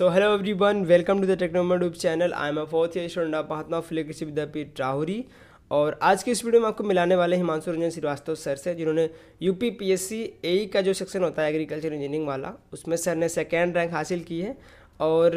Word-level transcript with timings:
So 0.00 0.10
hello 0.12 0.26
everyone 0.52 0.82
welcome 0.86 1.20
to 1.20 1.26
the 1.26 1.30
YouTube 1.30 1.96
channel 2.00 2.32
I 2.32 2.48
am 2.48 2.58
a 2.60 2.64
fourth 2.66 2.96
year 2.96 3.08
student 3.08 3.34
of 3.34 3.46
Mahatma 3.50 3.80
Phule 3.80 4.04
Krishi 4.04 4.24
Vidyapeeth 4.24 4.80
Rahuri 4.80 5.24
और 5.70 5.98
आज 6.02 6.22
के 6.22 6.30
इस 6.30 6.44
video 6.44 6.60
में 6.62 6.68
आपको 6.68 6.84
मिलाने 6.84 7.16
वाले 7.16 7.36
हिमांशु 7.36 7.70
रंजन 7.70 7.90
श्रीवास्तव 7.90 8.34
सर 8.34 8.56
से, 8.56 8.74
जिन्होंने 8.74 9.08
U 9.42 9.52
P 9.54 9.70
P 9.70 9.90
S 9.92 10.08
C 10.08 10.22
A 10.44 10.64
का 10.72 10.80
जो 10.80 10.92
सेक्शन 10.92 11.24
होता 11.24 11.42
है 11.42 11.50
एग्रीकल्चर 11.50 11.92
इंजीनियरिंग 11.92 12.26
वाला, 12.28 12.52
उसमें 12.72 12.96
सर 12.96 13.16
ने 13.16 13.28
सेकेंड 13.28 13.76
रैंक 13.76 13.92
हासिल 13.92 14.22
की 14.28 14.40
है। 14.40 14.56
और 15.00 15.36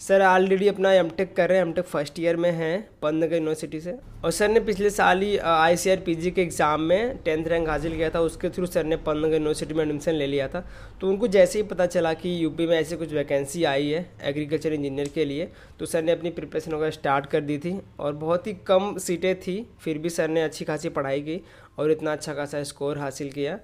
सर 0.00 0.22
ऑलरेडी 0.22 0.68
अपना 0.68 0.92
एम 0.92 1.08
टेक 1.16 1.34
कर 1.36 1.48
रहे 1.48 1.58
हैं 1.58 1.64
एम 1.64 1.72
टेक 1.72 1.84
फ़र्स्ट 1.86 2.18
ईयर 2.20 2.36
में 2.36 2.50
हैं 2.52 2.80
पंतनगर 3.02 3.34
यूनिवर्सिटी 3.34 3.80
से। 3.80 3.94
और 4.24 4.30
सर 4.30 4.48
ने 4.48 4.60
पिछले 4.60 4.90
साल 4.90 5.20
ही 5.22 5.36
आई 5.38 5.76
सी 5.76 5.90
आर 5.90 6.00
पी 6.06 6.14
जी 6.14 6.30
के 6.30 6.42
एग्ज़ाम 6.42 6.80
में 6.82 7.18
टेंथ 7.24 7.46
रैंक 7.48 7.68
हासिल 7.68 7.96
किया 7.96 8.10
था, 8.10 8.20
उसके 8.20 8.50
थ्रू 8.50 8.66
सर 8.66 8.84
ने 8.84 8.96
पंतनगर 8.98 9.32
यूनिवर्सिटी 9.32 9.74
में 9.74 9.84
एडमिशन 9.84 10.12
ले 10.12 10.26
लिया 10.26 10.48
था। 10.48 10.64
तो 11.00 11.08
उनको 11.08 11.28
जैसे 11.28 11.58
ही 11.58 11.64
पता 11.64 11.86
चला 11.86 12.12
कि 12.14 12.36
यूपी 12.44 12.66
में 12.66 12.76
ऐसी 12.78 12.96
कुछ 12.96 13.12
वैकेंसी 13.12 13.64
आई 13.64 13.88
है 13.88 14.06
एग्रीकल्चर 14.24 14.72
इंजीनियर 14.72 15.08
के 15.14 15.24
लिए 15.24 15.48
तो 15.78 15.86
सर 15.86 16.02
ने 16.02 16.12
अपनी 16.12 16.30
प्रिपरेशन 16.32 16.74
वगैरह 16.74 16.90
स्टार्ट 16.90 17.26
कर 17.26 17.40
दी 17.42 17.58
थी। 17.58 17.78
और 18.00 18.12
बहुत 18.14 18.46
ही 18.46 18.52
कम 18.66 18.96
सीटें 18.98 19.34
थी, 19.36 19.66
फिर 19.80 19.98
भी 19.98 20.10
सर 20.10 20.28
ने 20.28 20.42
अच्छी 20.42 20.64
खासी 20.64 20.88
पढ़ाई 20.90 21.20
की 21.20 21.40
और 21.78 21.90
इतना 21.90 22.12
अच्छा 22.12 22.34
खासा 22.34 22.62
स्कोर 22.64 22.98
हासिल 22.98 23.30
किया। 23.32 23.58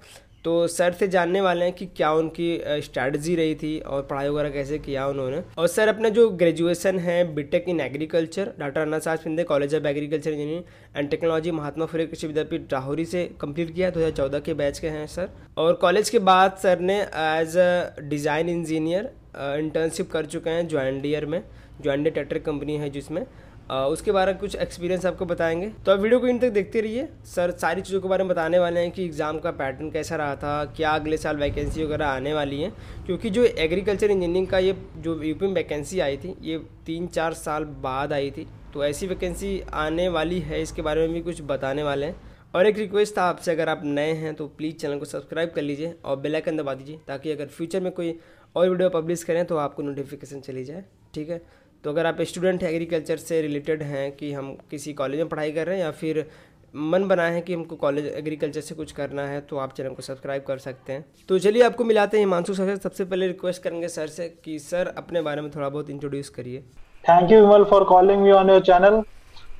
तो 0.45 0.67
सर 0.67 0.93
से 0.93 1.07
जानने 1.07 1.41
वाले 1.41 1.65
हैं 1.65 1.73
कि 1.73 1.85
क्या 1.87 2.11
उनकी 2.13 2.81
स्ट्रैटी 2.83 3.35
रही 3.35 3.55
थी 3.55 3.79
और 3.79 4.01
पढ़ाई 4.03 4.29
वगैरह 4.29 4.49
कैसे 4.49 4.77
किया 4.79 5.05
उन्होंने। 5.07 5.41
और 5.57 5.67
सर, 5.67 5.87
अपना 5.87 6.09
जो 6.09 6.29
ग्रेजुएशन 6.31 6.99
है 6.99 7.23
B tech 7.35 7.69
in 7.69 7.81
agriculture 7.81 8.51
doctor 8.59 8.81
Anna 8.81 8.99
साज 8.99 9.23
पिंदे 9.23 9.43
college 9.43 9.75
of 9.75 9.87
agriculture 9.87 10.31
engineering 10.31 10.97
and 10.97 11.09
technology 11.09 11.51
Mahatma 11.51 11.85
Phule 11.85 12.05
Krishi 12.05 12.27
Vidyapeeth 12.27 12.73
Rahuri 12.73 13.05
से 13.05 13.23
कंप्लीट 13.41 13.73
किया, 13.75 13.89
दो 13.89 13.99
हज़ार 13.99 14.11
चौदह 14.11 14.39
के 14.39 14.53
बैच 14.55 14.79
के 14.79 14.87
हैं 14.89 15.05
सर। 15.09 15.29
और 15.57 15.73
कॉलेज 15.81 16.09
के 16.09 16.19
बाद 16.21 16.57
सर 16.61 16.79
ने 16.81 16.99
as 17.01 17.57
a 17.57 18.01
design 18.01 18.49
engineer 18.49 19.11
internship 19.37 20.11
कर 20.11 20.25
चुके 20.27 20.49
हैं 20.49 20.67
ज्वाइंडियर 20.67 21.25
में। 21.25 21.41
ज्वाइंडियर 21.81 22.13
ट्रैक्टर 22.13 22.39
कंपनी 22.41 22.75
है 22.77 22.89
जिसमें। 22.89 23.25
उसके 23.71 24.11
बारे 24.11 24.31
में 24.31 24.39
कुछ 24.41 24.55
एक्सपीरियंस 24.55 25.05
आपको 25.05 25.25
बताएँगे। 25.25 25.67
तो 25.85 25.91
आप 25.91 25.99
वीडियो 25.99 26.19
को 26.19 26.27
इन 26.27 26.39
तक 26.39 26.49
देखते 26.49 26.81
रहिए। 26.81 27.07
सर, 27.25 27.51
सारी 27.51 27.81
चीज़ों 27.81 28.01
के 28.01 28.07
बारे 28.07 28.23
में 28.23 28.29
बताने 28.29 28.59
वाले 28.59 28.79
हैं 28.79 28.91
कि 28.91 29.05
एग्ज़ाम 29.05 29.39
का 29.39 29.51
पैटर्न 29.51 29.91
कैसा 29.91 30.15
रहा 30.15 30.35
था, 30.35 30.63
क्या 30.67 30.91
अगले 30.91 31.17
साल 31.17 31.37
वैकेंसी 31.37 31.83
वगैरह 31.83 32.07
आने 32.07 32.33
वाली 32.33 32.61
है। 32.61 32.71
क्योंकि 33.05 33.29
जो 33.29 33.43
एग्रीकल्चर 33.43 34.11
इंजीनियरिंग 34.11 34.47
का 34.47 34.59
ये, 34.59 34.75
जो 34.97 35.21
यूपी 35.23 35.47
में 35.47 35.53
वैकेंसी 35.53 35.99
आई 35.99 36.17
थी, 36.17 36.35
ये 36.41 36.57
तीन 36.85 37.07
चार 37.07 37.33
साल 37.33 37.63
बाद 37.63 38.13
आई 38.13 38.31
थी। 38.31 38.47
तो 38.73 38.83
ऐसी 38.85 39.07
वैकेंसी 39.07 39.61
आने 39.75 40.09
वाली 40.09 40.39
है, 40.39 40.61
इसके 40.61 40.81
बारे 40.81 41.01
में 41.01 41.13
भी 41.13 41.21
कुछ 41.21 41.41
बताने 41.43 41.83
वाले 41.83 42.05
हैं। 42.05 42.29
और 42.55 42.67
एक 42.67 42.77
रिक्वेस्ट 42.77 43.17
था 43.17 43.23
आपसे, 43.23 43.51
अगर 43.51 43.69
आप 43.69 43.81
नए 43.85 44.11
हैं 44.13 44.33
तो 44.35 44.47
प्लीज़ 44.47 44.75
चैनल 44.75 44.99
को 44.99 45.05
सब्सक्राइब 45.05 45.49
कर 45.49 45.61
लीजिए 45.61 45.93
और 46.05 46.17
बेल 46.17 46.35
आइकन 46.35 46.57
दबा 46.57 46.73
दीजिए, 46.73 46.99
ताकि 47.07 47.31
अगर 47.31 47.45
फ्यूचर 47.47 47.81
में 47.81 47.91
कोई 47.91 48.17
और 48.55 48.69
वीडियो 48.69 48.89
पब्लिश 48.89 49.23
करें 49.23 49.45
तो 49.45 49.57
आपको 49.57 49.83
नोटिफिकेशन 49.83 50.39
चली 50.41 50.63
जाए। 50.65 50.83
ठीक 51.13 51.29
है? 51.29 51.41
तो 51.83 51.89
अगर 51.89 52.05
आप 52.05 52.21
स्टूडेंट 52.21 52.63
एग्रीकल्चर 52.63 53.17
से 53.17 53.41
रिलेटेड 53.41 53.81
हैं 53.83 54.11
कि 54.15 54.31
हम 54.33 54.51
किसी 54.71 54.91
कॉलेज 54.93 55.19
में 55.19 55.29
पढ़ाई 55.29 55.51
कर 55.51 55.65
रहे 55.67 55.77
हैं 55.77 55.83
या 55.83 55.91
फिर 55.91 56.25
मन 56.73 57.07
बनाए 57.07 57.31
हैं 57.33 57.41
कि 57.41 57.53
हमको 57.53 57.75
कॉलेज 57.75 58.05
एग्रीकल्चर 58.07 58.61
से 58.61 58.75
कुछ 58.75 58.91
करना 58.91 59.25
है 59.27 59.39
तो 59.41 59.57
आप 59.57 59.73
चैनल 59.77 59.89
को 59.89 60.01
सब्सक्राइब 60.01 60.43
कर 60.47 60.57
सकते 60.57 60.93
हैं। 60.93 61.05
तो 61.29 61.39
चलिए 61.39 61.63
आपको 61.63 61.83
मिलाते 61.83 62.17
हैं 62.17 62.25
हिमांशु 62.25 62.53
सर 62.53 62.75
सबसे 62.77 63.05
पहले 63.05 63.27
रिक्वेस्ट 63.27 63.63
करेंगे 63.63 63.87
सर 63.87 64.07
से 64.09 64.27
कि 64.45 64.59
सर 64.59 64.93
अपने 64.97 65.21
बारे 65.21 65.41
में 65.41 65.49
थोड़ा 65.51 65.69
बहुत 65.69 65.89
इंट्रोड्यूस 65.89 66.29
करिए। 66.29 66.59
Thank 67.03 67.31
you 67.31 67.41
Vimal 67.41 67.63
for 67.71 67.83
calling 67.85 68.21
me 68.23 68.31
on 68.31 68.49
your 68.49 68.61
channel 68.61 69.01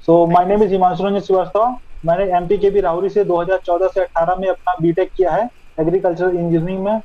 so 0.05 0.25
my 0.27 0.45
name 0.45 0.63
is 0.63 0.71
Himanshu 0.71 1.03
Ranjan 1.03 1.19
Srivastava 1.19 1.75
मैंने 2.05 2.31
M 2.37 2.47
P 2.47 2.57
K 2.57 2.69
B 2.69 2.79
Rahuri 2.81 3.09
से 3.09 3.25
2014 3.25 3.93
से 3.93 4.05
18 4.05 4.39
में 4.39 4.47
अपना 4.49 4.75
बीटेक 4.81 5.11
किया 5.17 5.31
है 5.31 5.49
एग्रीकल्चर 5.79 6.29
इंजीनियरिंग 6.29 6.83
में। 6.85 7.01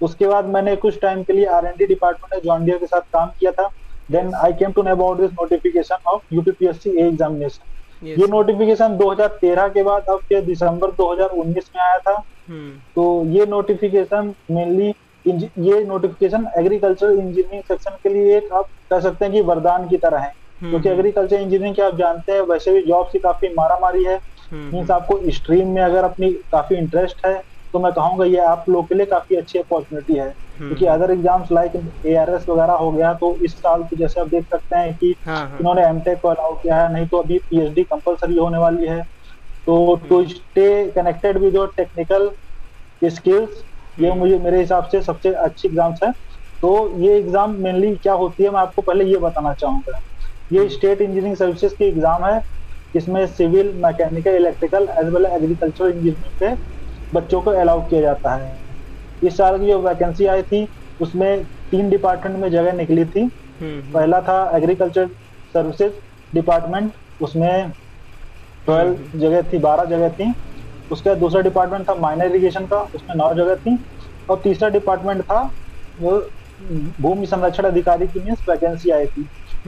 उसके 0.00 0.26
बाद 0.26 0.46
मैंने 0.54 0.76
कुछ 0.76 1.00
टाइम 1.00 1.22
के 1.22 1.32
लिए 1.32 1.44
आर 1.58 1.66
एन 1.66 1.74
डी 1.78 1.86
डिपार्टमेंट 1.86 2.34
में 2.34 2.40
जॉन्डियर 2.44 2.78
के 2.78 2.86
साथ 2.86 3.12
काम 3.12 3.30
किया 3.40 3.52
था। 3.52 3.70
Then 4.08 4.34
I 4.34 4.52
came 4.52 4.72
to 4.74 4.82
know 4.82 4.92
about 4.92 5.18
this 5.18 5.32
notification 5.32 5.96
of 6.06 6.22
UPPSC 6.30 6.98
A 6.98 7.08
examination. 7.08 7.64
Yes. 8.02 8.18
ये 8.18 8.26
नोटिफिकेशन 8.26 8.96
2013 8.98 9.68
के 9.74 9.82
बाद 9.82 10.06
अब 10.10 10.20
के 10.28 10.40
दिसंबर 10.42 10.90
2019 10.92 11.68
में 11.74 11.82
आया 11.82 11.98
था 11.98 12.14
hmm. 12.14 12.70
तो 12.94 13.04
ये 13.30 13.46
नोटिफिकेशन 13.46 14.34
मेनली 14.50 14.88
ये 15.26 15.84
नोटिफिकेशन 15.84 16.46
एग्रीकल्चर 16.58 17.12
इंजीनियरिंग 17.12 17.62
सेक्शन 17.62 17.96
के 18.02 18.08
लिए 18.08 18.36
एक 18.36 18.52
आप 18.52 18.68
कह 18.90 19.00
सकते 19.00 19.24
हैं 19.24 19.34
कि 19.34 19.40
वरदान 19.50 19.88
की 19.88 19.96
तरह 19.96 20.18
है 20.18 20.32
hmm. 20.32 20.68
क्योंकि 20.70 20.88
एग्रीकल्चर 20.88 21.36
इंजीनियरिंग 21.36 21.74
के 21.74 21.82
आप 21.82 21.96
जानते 21.98 22.32
हैं 22.32 22.40
वैसे 22.50 22.72
भी 22.72 22.82
जॉब 22.82 23.08
की 23.12 23.18
काफ़ी 23.18 23.48
मारा 23.58 23.78
मारी 23.82 24.04
है 24.04 24.18
मीन्स 24.52 24.86
hmm. 24.86 24.90
आपको 24.90 25.20
स्ट्रीम 25.30 25.68
में 25.74 25.82
अगर 25.82 26.04
अपनी 26.04 26.30
काफ़ी 26.52 26.76
इंटरेस्ट 26.76 27.26
है 27.26 27.40
तो 27.74 27.78
मैं 27.78 27.92
कहूँगा 27.92 28.24
ये 28.26 28.38
आप 28.46 28.64
लोग 28.68 28.88
के 28.88 28.94
लिए 28.94 29.06
काफ़ी 29.06 29.36
अच्छी 29.36 29.58
अपॉर्चुनिटी 29.58 30.14
है 30.14 30.28
हम्म। 30.28 30.68
क्योंकि 30.68 30.86
अदर 30.86 31.10
एग्ज़ाम्स 31.10 31.52
लाइक 31.52 31.72
एआरएस 32.06 32.48
वगैरह 32.48 32.72
हो 32.74 32.90
गया 32.92 33.12
तो 33.14 33.36
इस 33.44 33.54
साल 33.56 33.82
तो 33.82 33.96
जैसे 33.96 34.20
आप 34.20 34.28
देख 34.28 34.44
सकते 34.46 34.76
हैं 34.76 34.94
कि 34.94 35.14
हाँ, 35.26 35.36
हाँ. 35.38 35.58
इन्होंने 35.58 35.82
एम 35.84 36.00
को 36.16 36.28
अलाउ 36.28 36.54
किया 36.56 36.82
है 36.82 36.92
नहीं 36.92 37.06
तो 37.06 37.18
अभी 37.18 37.38
पीएचडी 37.40 37.84
कंपलसरी 37.84 38.36
होने 38.36 38.58
वाली 38.58 38.86
है 38.86 39.02
तो 39.66 39.96
to 40.08 40.24
stay 40.28 40.68
connected 40.92 41.38
with 41.38 41.54
your 41.54 41.72
technical 41.76 42.30
skills 43.02 43.64
ये 43.98 44.08
हम्म। 44.08 44.18
मुझे 44.18 44.38
मेरे 44.38 44.60
हिसाब 44.60 44.88
से 44.88 45.02
सबसे 45.02 45.32
अच्छी 45.40 45.68
एग्ज़ाम्स 45.68 46.02
है 46.02 46.12
तो 46.62 46.70
ये 46.98 47.16
एग्ज़ाम 47.18 47.54
मेनली 47.60 47.94
क्या 47.96 48.12
होती 48.14 48.42
है 48.42 48.50
मैं 48.50 48.60
आपको 48.60 48.82
पहले 48.82 49.04
ये 49.04 49.16
बताना 49.18 49.52
चाहूँगा 49.54 50.00
ये 50.52 50.68
स्टेट 50.68 51.00
इंजीनियरिंग 51.00 51.36
सर्विसेज़ 51.36 51.74
की 51.74 51.84
एग्ज़ाम 51.84 52.24
है 52.24 52.40
इसमें 52.94 53.26
civil 53.28 53.72
mechanical 53.76 54.34
electrical 54.36 54.88
as 54.98 55.08
well 55.08 55.26
agriculture 55.26 55.86
engineering 55.86 56.32
के 56.42 56.54
बच्चों 57.14 57.40
को 57.42 57.50
अलाउ 57.50 57.80
किया 57.88 58.00
जाता 58.00 58.34
है। 58.34 58.56
इस 59.22 59.36
साल 59.36 59.58
की 59.58 59.66
जो 59.66 59.78
वैकेंसी 59.80 60.26
आई 60.26 60.42
थी 60.42 60.66
उसमें 61.00 61.44
तीन 61.70 61.90
डिपार्टमेंट 61.90 62.38
में 62.38 62.50
जगह 62.50 62.72
निकली 62.72 63.04
थी। 63.04 63.20
हम्म, 63.20 63.70
हम्म। 63.70 63.92
पहला 63.92 64.20
था 64.20 64.50
एग्रीकल्चर 64.56 65.06
सर्विसेज़ 65.54 65.92
डिपार्टमेंट 66.34 66.92
उसमें 67.22 67.70
ट्वेल्व 68.66 68.90
हम्म, 68.90 69.20
जगह 69.20 69.42
थी 69.42 69.58
बारह 69.58 69.84
जगह 69.84 70.08
थी। 70.10 70.32
उसके 70.90 71.14
दूसरा 71.14 71.40
डिपार्टमेंट 71.40 71.88
था 71.88 71.94
माइनर 71.94 72.26
इरीगेशन 72.26 72.66
का 72.66 72.80
उसमें 72.94 73.16
नौ 73.16 73.32
जगह 73.34 73.54
थी। 73.56 73.78
और 74.30 74.40
तीसरा 74.44 74.68
डिपार्टमेंट 74.68 75.22
था 75.22 75.40
वो 76.00 76.10
भूमि 77.00 77.26
संरक्षण 77.26 77.64
अधिकारी 77.64 78.06
की 78.06 78.20
मीन्स 78.20 78.48
वैकेंसी 78.48 78.90
आई 78.90 79.06
थी। 79.06 79.26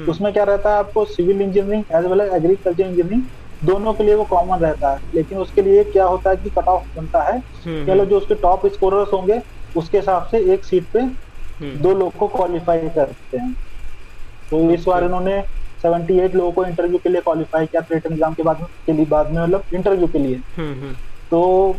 उसमें 0.08 0.32
क्या 0.32 0.44
रहता 0.44 0.70
है 0.70 0.78
आपको 0.78 1.04
civil 1.04 1.40
engineering 1.42 1.84
as 1.94 2.06
well 2.06 2.20
as 2.20 2.32
agriculture 2.34 2.82
engineering 2.82 3.22
दोनों 3.64 3.92
के 3.94 4.04
लिए 4.04 4.14
वो 4.14 4.24
कॉमन 4.24 4.58
रहता 4.58 4.90
है। 4.90 5.00
लेकिन 5.14 5.38
उसके 5.38 5.62
लिए 5.62 5.84
क्या 5.86 6.04
होता 6.04 6.30
है 6.30 6.36
कि 6.36 6.50
कट 6.50 6.68
ऑफ़ 6.68 6.96
बनता 6.96 7.22
है। 7.22 7.38
हम्म, 7.38 7.84
चलो 7.86 7.92
हम्म। 7.92 8.04
जो 8.04 8.16
उसके 8.16 8.34
टॉप 8.36 8.66
स्कोरर्स 8.68 9.12
होंगे 9.12 9.40
उसके 9.76 9.98
हिसाब 9.98 10.26
से 10.30 10.38
एक 10.54 10.64
सीट 10.64 10.84
पे 10.92 11.00
हम्म। 11.00 11.76
दो 11.78 11.94
लोग 11.94 12.16
को 12.16 12.28
क्वालिफाई 12.28 12.88
करते 12.88 13.38
हैं। 13.38 13.52
तो 14.50 14.70
इस 14.70 14.84
बार 14.84 15.04
इन्होंने 15.04 15.42
78 15.84 16.34
लोगों 16.34 16.52
को 16.52 16.64
इंटरव्यू 16.64 16.98
के 16.98 17.08
लिए 17.08 17.20
क्वालिफाई 17.20 17.66
किया 17.66 17.82
रिटर्न 17.92 18.12
एग्ज़ाम 18.12 18.34
के 18.34 18.42
बाद 18.42 18.66
के 18.86 18.92
लिए 18.92 19.06
बाद 19.06 19.30
में 19.30 19.42
मतलब 19.42 19.74
इंटरव्यू 19.74 20.06
के 20.06 20.18
लिए। 20.18 20.40
तो 21.30 21.76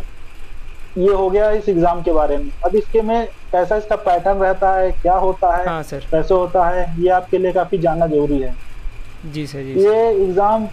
ये 0.97 1.13
हो 1.13 1.29
गया 1.29 1.49
इस 1.51 1.67
एग्ज़ाम 1.69 2.01
के 2.01 2.11
बारे 2.13 2.37
में। 2.37 2.49
अब 2.65 2.75
इसके 2.75 3.01
में 3.01 3.25
कैसा 3.51 3.75
इसका 3.77 3.95
पैटर्न 4.03 4.37
रहता 4.37 4.71
है 4.73 4.91
क्या 4.91 5.15
होता 5.15 5.55
है 5.55 5.65
हाँ, 5.65 5.83
कैसे 5.83 6.33
होता 6.33 6.67
है 6.69 6.85
ये 7.01 7.09
आपके 7.11 7.37
लिए 7.37 7.51
काफ़ी 7.53 7.77
जानना 7.77 8.07
ज़रूरी 8.07 8.39
है। 8.41 8.53
जी 9.33 9.45
सर 9.47 9.63
जी 9.63 9.83
ये 9.83 9.95
एग्ज़ाम 10.23 10.67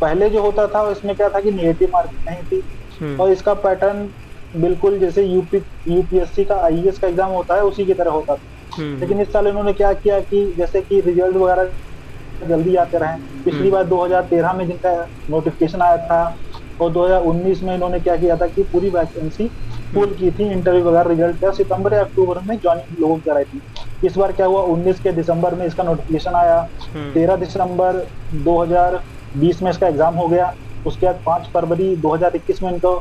पहले 0.00 0.28
जो 0.30 0.42
होता 0.42 0.66
था 0.66 0.82
उसमें 0.82 1.14
क्या 1.16 1.28
था 1.28 1.40
कि 1.40 1.50
नेगेटिव 1.50 1.88
मार्किंग 1.92 2.28
नहीं 2.28 2.42
थी। 2.42 2.62
हम्म। 3.00 3.20
और 3.20 3.30
इसका 3.32 3.54
पैटर्न 3.54 4.08
बिल्कुल 4.56 4.98
जैसे 4.98 5.24
यूपी 5.24 5.62
यूपीएससी 5.88 6.44
का 6.44 6.54
आई 6.56 6.92
का 7.00 7.08
एग्ज़ाम 7.08 7.30
होता 7.30 7.54
है 7.54 7.62
उसी 7.64 7.84
की 7.84 7.94
तरह 7.94 8.10
होता 8.10 8.34
था। 8.34 8.40
हम्म। 8.76 9.00
लेकिन 9.00 9.20
इस 9.20 9.32
साल 9.32 9.46
इन्होंने 9.46 9.72
क्या 9.72 9.92
किया 9.92 10.20
कि 10.20 10.44
जैसे 10.58 10.80
कि 10.80 11.00
रिज़ल्ट 11.00 11.36
वगैरह 11.36 12.48
जल्दी 12.48 12.76
आते 12.76 12.98
रहे। 12.98 13.42
पिछली 13.44 13.60
हम्म। 13.60 13.70
बार 13.70 13.84
2013 13.84 14.52
में 14.52 14.66
जिनका 14.66 14.92
नोटिफिकेशन 15.30 15.82
आया 15.82 15.96
था 16.06 16.36
और 16.80 16.92
2019 16.92 17.62
में 17.62 17.74
इन्होंने 17.74 18.00
क्या 18.00 18.16
किया 18.16 18.36
था 18.36 18.46
कि 18.46 18.62
पूरी 18.62 18.90
वैकेंसी 18.90 19.48
फुल 19.94 20.14
की 20.14 20.30
थी 20.30 20.44
इंटरव्यू 20.50 20.84
वगैरह 20.84 21.08
रिज़ल्ट 21.08 21.38
क्या 21.38 21.50
सितंबर 21.50 21.94
या 21.94 22.00
अक्टूबर 22.00 22.38
में 22.38 22.56
ज्वाइनिंग 22.58 23.00
लोगों 23.00 23.16
की 23.16 23.30
कराई 23.30 23.44
थी। 23.44 23.60
इस 24.06 24.16
बार 24.16 24.32
क्या 24.32 24.46
हुआ 24.46 24.62
19 24.64 25.00
के 25.00 25.12
दिसंबर 25.12 25.54
में 25.54 25.64
इसका 25.66 25.82
नोटिफिकेशन 25.82 26.34
आया। 26.34 26.60
13 27.14 27.36
दिसंबर 27.36 28.06
2000 28.44 29.00
बीस 29.36 29.62
में 29.62 29.70
इसका 29.70 29.88
एग्ज़ाम 29.88 30.14
हो 30.14 30.26
गया 30.28 30.54
उसके 30.86 31.06
बाद 31.06 31.22
पाँच 31.26 31.46
फरवरी 31.52 31.94
2021 31.98 32.62
में 32.62 32.70
इनको 32.70 32.94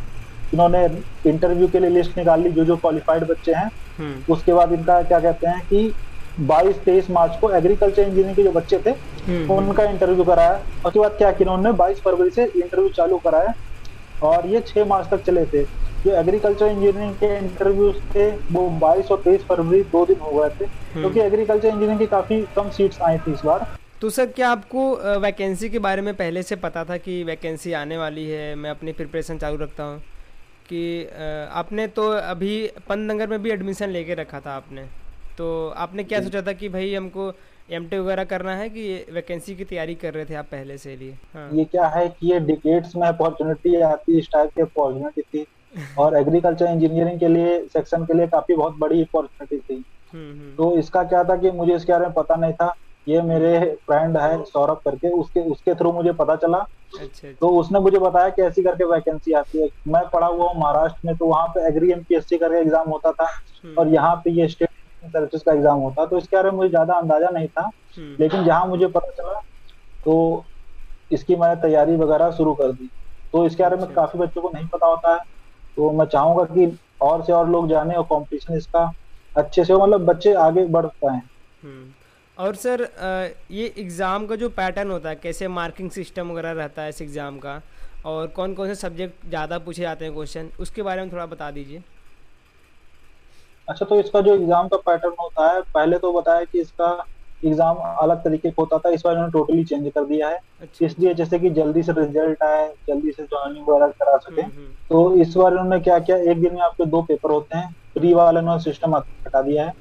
इन्होंने 0.54 0.84
इंटरव्यू 1.26 1.68
के 1.68 1.80
लिए 1.80 1.90
लिस्ट 1.90 2.18
निकाल 2.18 2.42
ली 2.42 2.50
जो 2.52 2.66
जो 2.66 2.76
क्वालिफाइड 2.78 3.24
बच्चे 3.24 3.54
हैं 3.54 3.70
हम्म। 4.00 4.34
उसके 4.34 4.54
बाद 4.54 4.72
इनका 4.74 5.02
क्या 5.04 5.20
कहते 5.20 5.48
हैं 5.48 5.62
कि 5.68 5.94
22-23 6.42 7.10
मार्च 7.10 7.38
को 7.42 7.50
एग्रीकल्चर 7.52 8.02
इंजीनियरिंग 8.02 8.36
के 8.36 8.44
जो 8.44 8.52
बच्चे 8.52 8.78
थे 8.86 8.90
हम्म। 8.90 9.54
उनका 9.54 9.84
इंटरव्यू 9.86 10.24
कराया 10.24 10.60
उसके 10.86 11.00
बाद 11.00 11.16
क्या 11.18 11.32
किया 11.32 11.52
उन्होंने 11.52 11.78
22 11.80 12.02
फरवरी 12.02 12.30
से 12.30 12.46
इंटरव्यू 12.46 12.90
चालू 12.92 13.18
कराया 13.18 13.54
और 14.24 14.48
ये 14.48 14.60
छह 14.68 14.86
मार्च 14.86 15.10
तक 15.12 15.24
चले 15.24 15.46
थे 15.46 15.64
जो 16.06 16.12
एग्रीकल्चर 16.12 16.66
इंजीनियरिंग 16.68 17.14
के 17.16 17.38
इंटरव्यू 17.38 17.92
थे 18.14 18.30
वो 18.52 18.68
22 18.82 19.12
और 19.12 19.22
23 19.24 19.42
फरवरी 19.44 19.82
दो 19.92 20.06
दिन 20.06 20.20
हो 20.22 20.32
गए 20.32 20.50
थे 20.50 20.66
हम्म। 20.66 21.02
क्योंकि 21.02 21.20
एग्रीकल्चर 21.20 21.68
इंजीनियरिंग 21.68 22.00
की 22.00 22.06
काफ़ी 22.08 22.42
कम 22.56 22.70
सीट्स 22.70 23.02
आई 23.02 23.18
थी 23.18 23.34
इस 23.34 23.42
बार 23.46 23.68
तो 24.02 24.10
सर 24.10 24.26
क्या 24.26 24.50
आपको 24.50 24.82
वैकेंसी 25.20 25.70
के 25.70 25.80
बारे 25.80 26.02
में 26.02 26.14
पहले 26.16 26.42
से 26.44 26.56
पता 26.56 26.84
था 26.86 26.98
कि 26.98 27.24
वैकेंसी 27.24 27.74
आने 27.74 27.98
वाली 27.98 28.26
है? 28.30 28.56
मैं 28.56 28.70
अपनी 28.70 28.92
प्रिपरेशन 28.92 29.38
चालू 29.38 29.58
रखता 29.58 29.84
हूँ 29.84 30.00
कि 30.70 31.06
आपने 31.54 31.88
तो 31.88 32.10
अभी 32.12 32.56
पंतनगर 32.90 33.28
में 33.28 33.42
भी 33.44 33.52
एडमिशन 33.52 33.90
लेके 33.90 34.14
रखा 34.14 34.40
था 34.40 34.52
आपने। 34.52 34.86
तो 35.38 35.48
आपने 35.78 36.04
क्या 36.04 36.22
सोचा 36.22 36.42
था 36.42 36.54
कि 36.54 36.70
भाई 36.70 36.94
हमको 36.94 37.32
एम 37.72 37.86
वगैरह 37.86 38.24
करना 38.24 38.56
है 38.56 38.70
कि 38.70 38.84
वैकेंसी 39.12 39.56
की 39.56 39.66
तैयारी 39.66 39.96
कर 39.96 40.14
रहे 40.14 40.26
थे 40.26 40.36
आप 40.36 40.46
पहले 40.52 40.78
से 40.78 40.96
लिए? 40.96 41.18
हाँ। 41.34 41.50
ये 41.54 41.66
क्या 41.66 41.88
है 41.88 42.08
कि 42.10 42.32
ये 42.32 42.40
डिकेट्स 42.40 42.96
में 42.96 43.08
अपॉर्चुनिटी 43.08 43.76
आती 43.82 44.18
इस 44.20 44.30
टाइप 44.34 44.50
की 44.56 44.62
अपॉर्चुनिटी 44.62 45.22
थी। 45.22 45.46
और 46.00 46.16
एग्रीकल्चर 46.18 46.66
इंजीनियरिंग 46.66 47.20
के 47.20 47.28
लिए 47.28 47.60
सेक्शन 47.74 48.06
के 48.06 48.14
लिए 48.14 48.28
काफ़ी 48.28 48.56
बहुत 48.56 48.78
बड़ी 48.80 49.02
अपॉर्चुनिटी 49.02 49.58
थी। 49.58 49.84
हम्म, 50.14 50.32
हम्म। 50.32 50.56
तो 50.56 50.78
इसका 50.78 51.04
क्या 51.04 51.24
था 51.24 51.36
कि 51.38 51.52
मुझे 51.52 51.76
इसके 51.76 51.92
बारे 51.92 52.06
में 52.06 52.14
पता 52.14 52.36
नहीं 52.36 52.54
था। 52.54 52.76
ये 53.10 53.22
मेरे 53.24 53.60
फ्रेंड 53.84 54.18
है 54.18 54.44
सौरभ 54.46 54.82
करके 54.86 55.10
उसके 55.12 55.42
उसके 55.52 55.74
थ्रू 55.76 55.92
मुझे 55.92 56.12
पता 56.14 56.36
चला 56.38 56.58
अच्छा, 56.58 57.04
अच्छा। 57.04 57.32
तो 57.32 57.50
उसने 57.56 57.80
मुझे 57.80 58.00
बताया 58.00 58.30
कि 58.30 58.42
ऐसी 58.42 58.64
करके 58.64 58.84
वैकेंसी 58.86 59.34
आती 59.34 59.62
है 59.62 59.68
मैं 59.88 60.04
पढ़ा 60.10 60.28
हुआ 60.28 60.50
हूँ 60.50 60.60
महाराष्ट्र 60.60 61.08
में 61.08 61.16
तो 61.18 61.26
वहाँ 61.26 61.48
पे 61.48 61.68
एग्री 61.68 61.92
एमपीएससी 61.92 62.38
करके 62.38 62.60
एग्ज़ाम 62.60 62.90
होता 62.90 63.12
था 63.12 63.26
हम्म। 63.64 63.76
और 63.78 63.88
यहाँ 63.88 64.16
पे 64.16 64.32
ये 64.32 64.48
स्टेट 64.48 64.70
सर्विस 65.04 65.42
का 65.42 65.54
एग्ज़ाम 65.54 65.80
होता 65.80 66.06
तो 66.06 66.18
इसके 66.18 66.36
बारे 66.36 66.52
में 66.52 66.58
मुझे 66.58 66.70
ज़्यादा 66.70 66.94
अंदाज़ा 66.96 67.30
नहीं 67.30 67.48
था 67.50 67.70
लेकिन 67.98 68.44
जहाँ 68.46 68.66
मुझे 68.68 68.88
पता 68.90 69.12
चला 69.14 69.40
तो 70.06 70.16
इसकी 71.12 71.36
मैंने 71.36 71.62
तैयारी 71.62 71.96
वगैरह 71.96 72.32
शुरू 72.32 72.54
कर 72.54 72.72
दी 72.72 72.90
तो 73.34 73.46
इसके 73.46 73.64
बारे 73.64 73.76
में 73.76 73.84
अच्छा। 73.84 73.96
काफ़ी 73.96 74.20
बच्चों 74.20 74.42
को 74.42 74.50
नहीं 74.50 74.68
पता 74.68 74.88
होता 74.88 75.14
है 75.14 75.20
तो 75.78 75.92
मैं 75.92 76.06
चाहूँगा 76.08 76.44
कि 76.46 76.78
और 77.02 77.24
से 77.24 77.34
और 77.34 77.50
लोग 77.50 77.70
जाने 77.70 77.96
और 77.96 78.04
कंपटीशन 78.06 78.58
इसका 78.58 78.92
अच्छे 79.36 79.64
से 79.66 79.74
मतलब 79.74 80.06
बच्चे 80.06 80.34
आगे 80.40 80.66
बढ़ 80.68 80.86
पाए 80.86 81.18
हम्म। 81.64 81.84
और 82.40 82.56
सर 82.56 82.82
ये 83.52 83.66
एग्ज़ाम 83.78 84.26
का 84.26 84.36
जो 84.36 84.50
पैटर्न 84.52 84.92
होता 84.92 85.10
है 85.10 85.16
कैसे 85.16 85.48
मार्किंग 85.50 85.90
सिस्टम 85.92 86.30
वगैरह 86.32 86.52
रहता 86.54 86.82
है 86.82 86.90
इस 86.90 87.02
एग्ज़ाम 87.02 87.38
का 87.40 87.62
और 88.06 88.28
कौन 88.36 88.54
कौन 88.54 88.68
से 88.68 88.76
सब्जेक्ट 88.78 89.28
ज़्यादा 89.30 89.58
पूछे 89.60 89.82
जाते 89.82 90.06
हैं 90.06 90.14
क्वेश्चन 90.14 90.50
उसके 90.60 90.82
बारे 90.82 91.02
में 91.02 91.12
थोड़ा 91.12 91.26
बता 91.26 91.50
दीजिए। 91.52 91.82
अच्छा 93.68 93.86
तो 93.86 94.00
इसका 94.00 94.22
जो 94.22 94.36
एग्ज़ाम 94.36 94.68
का 94.68 94.78
पैटर्न 94.86 95.16
होता 95.20 95.52
है 95.52 95.62
पहले 95.74 95.98
तो 96.00 96.12
बताया 96.14 96.44
कि 96.44 96.62
इसका 96.62 96.92
एग्ज़ाम 97.46 97.76
अलग 97.76 98.24
तरीके 98.24 98.50
का 98.50 98.56
होता 98.60 98.78
था 98.78 98.90
इस 98.90 99.02
बार 99.06 99.14
उन्होंने 99.14 99.32
टोटली 99.32 99.64
चेंज 99.64 99.92
कर 99.96 100.06
दिया 100.06 100.30
है। 100.30 100.40
अच्छा, 100.62 100.86
इसलिए 100.86 101.14
जैसे 101.14 101.40
कि 101.40 101.50
जल्दी 101.52 101.84
से 101.84 101.92
रिज़ल्ट 101.98 102.44
आए 102.44 102.68
जल्दी 102.88 103.12
से 103.12 103.24
ज्वाइनिंग 103.24 103.68
वगैरह 103.68 103.92
करा 104.00 104.18
सके 104.18 104.42
हम्म, 104.42 104.54
हम्म। 104.54 104.88
तो 104.90 105.22
इस 105.22 105.36
बार 105.38 105.52
उन्होंने 105.52 105.80
क्या 105.82 106.00
किया 106.00 106.18
एक 106.32 106.42
दिन 106.42 106.54
में 106.54 106.62
आपके 106.62 106.86
दो 106.86 107.02
पेपर 107.04 107.32
होते 107.32 107.58
हैं 107.58 107.76
प्री 107.94 108.14
वाले 108.14 108.40
उन्होंने 108.40 108.64
सिस्टम 108.64 108.96
हटा 108.96 109.42
दिया 109.42 109.66
है। 109.66 109.74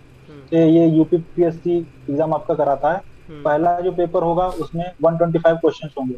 तो 0.53 0.57
ये 0.57 0.87
यूपीपीएससी 0.89 1.77
एग्ज़ाम 1.77 2.35
आपका 2.35 2.55
कराता 2.55 2.93
है। 2.93 3.01
पहला 3.45 3.79
जो 3.81 3.93
पेपर 3.93 4.23
होगा 4.23 4.47
उसमें 4.65 4.85
125 4.85 5.57
क्वेश्चंस 5.57 5.95
होंगे। 5.99 6.15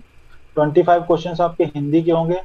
25 0.57 1.07
क्वेश्चंस 1.07 1.41
आपके 1.41 1.65
हिंदी 1.65 2.03
के 2.03 2.13
होंगे 2.13 2.41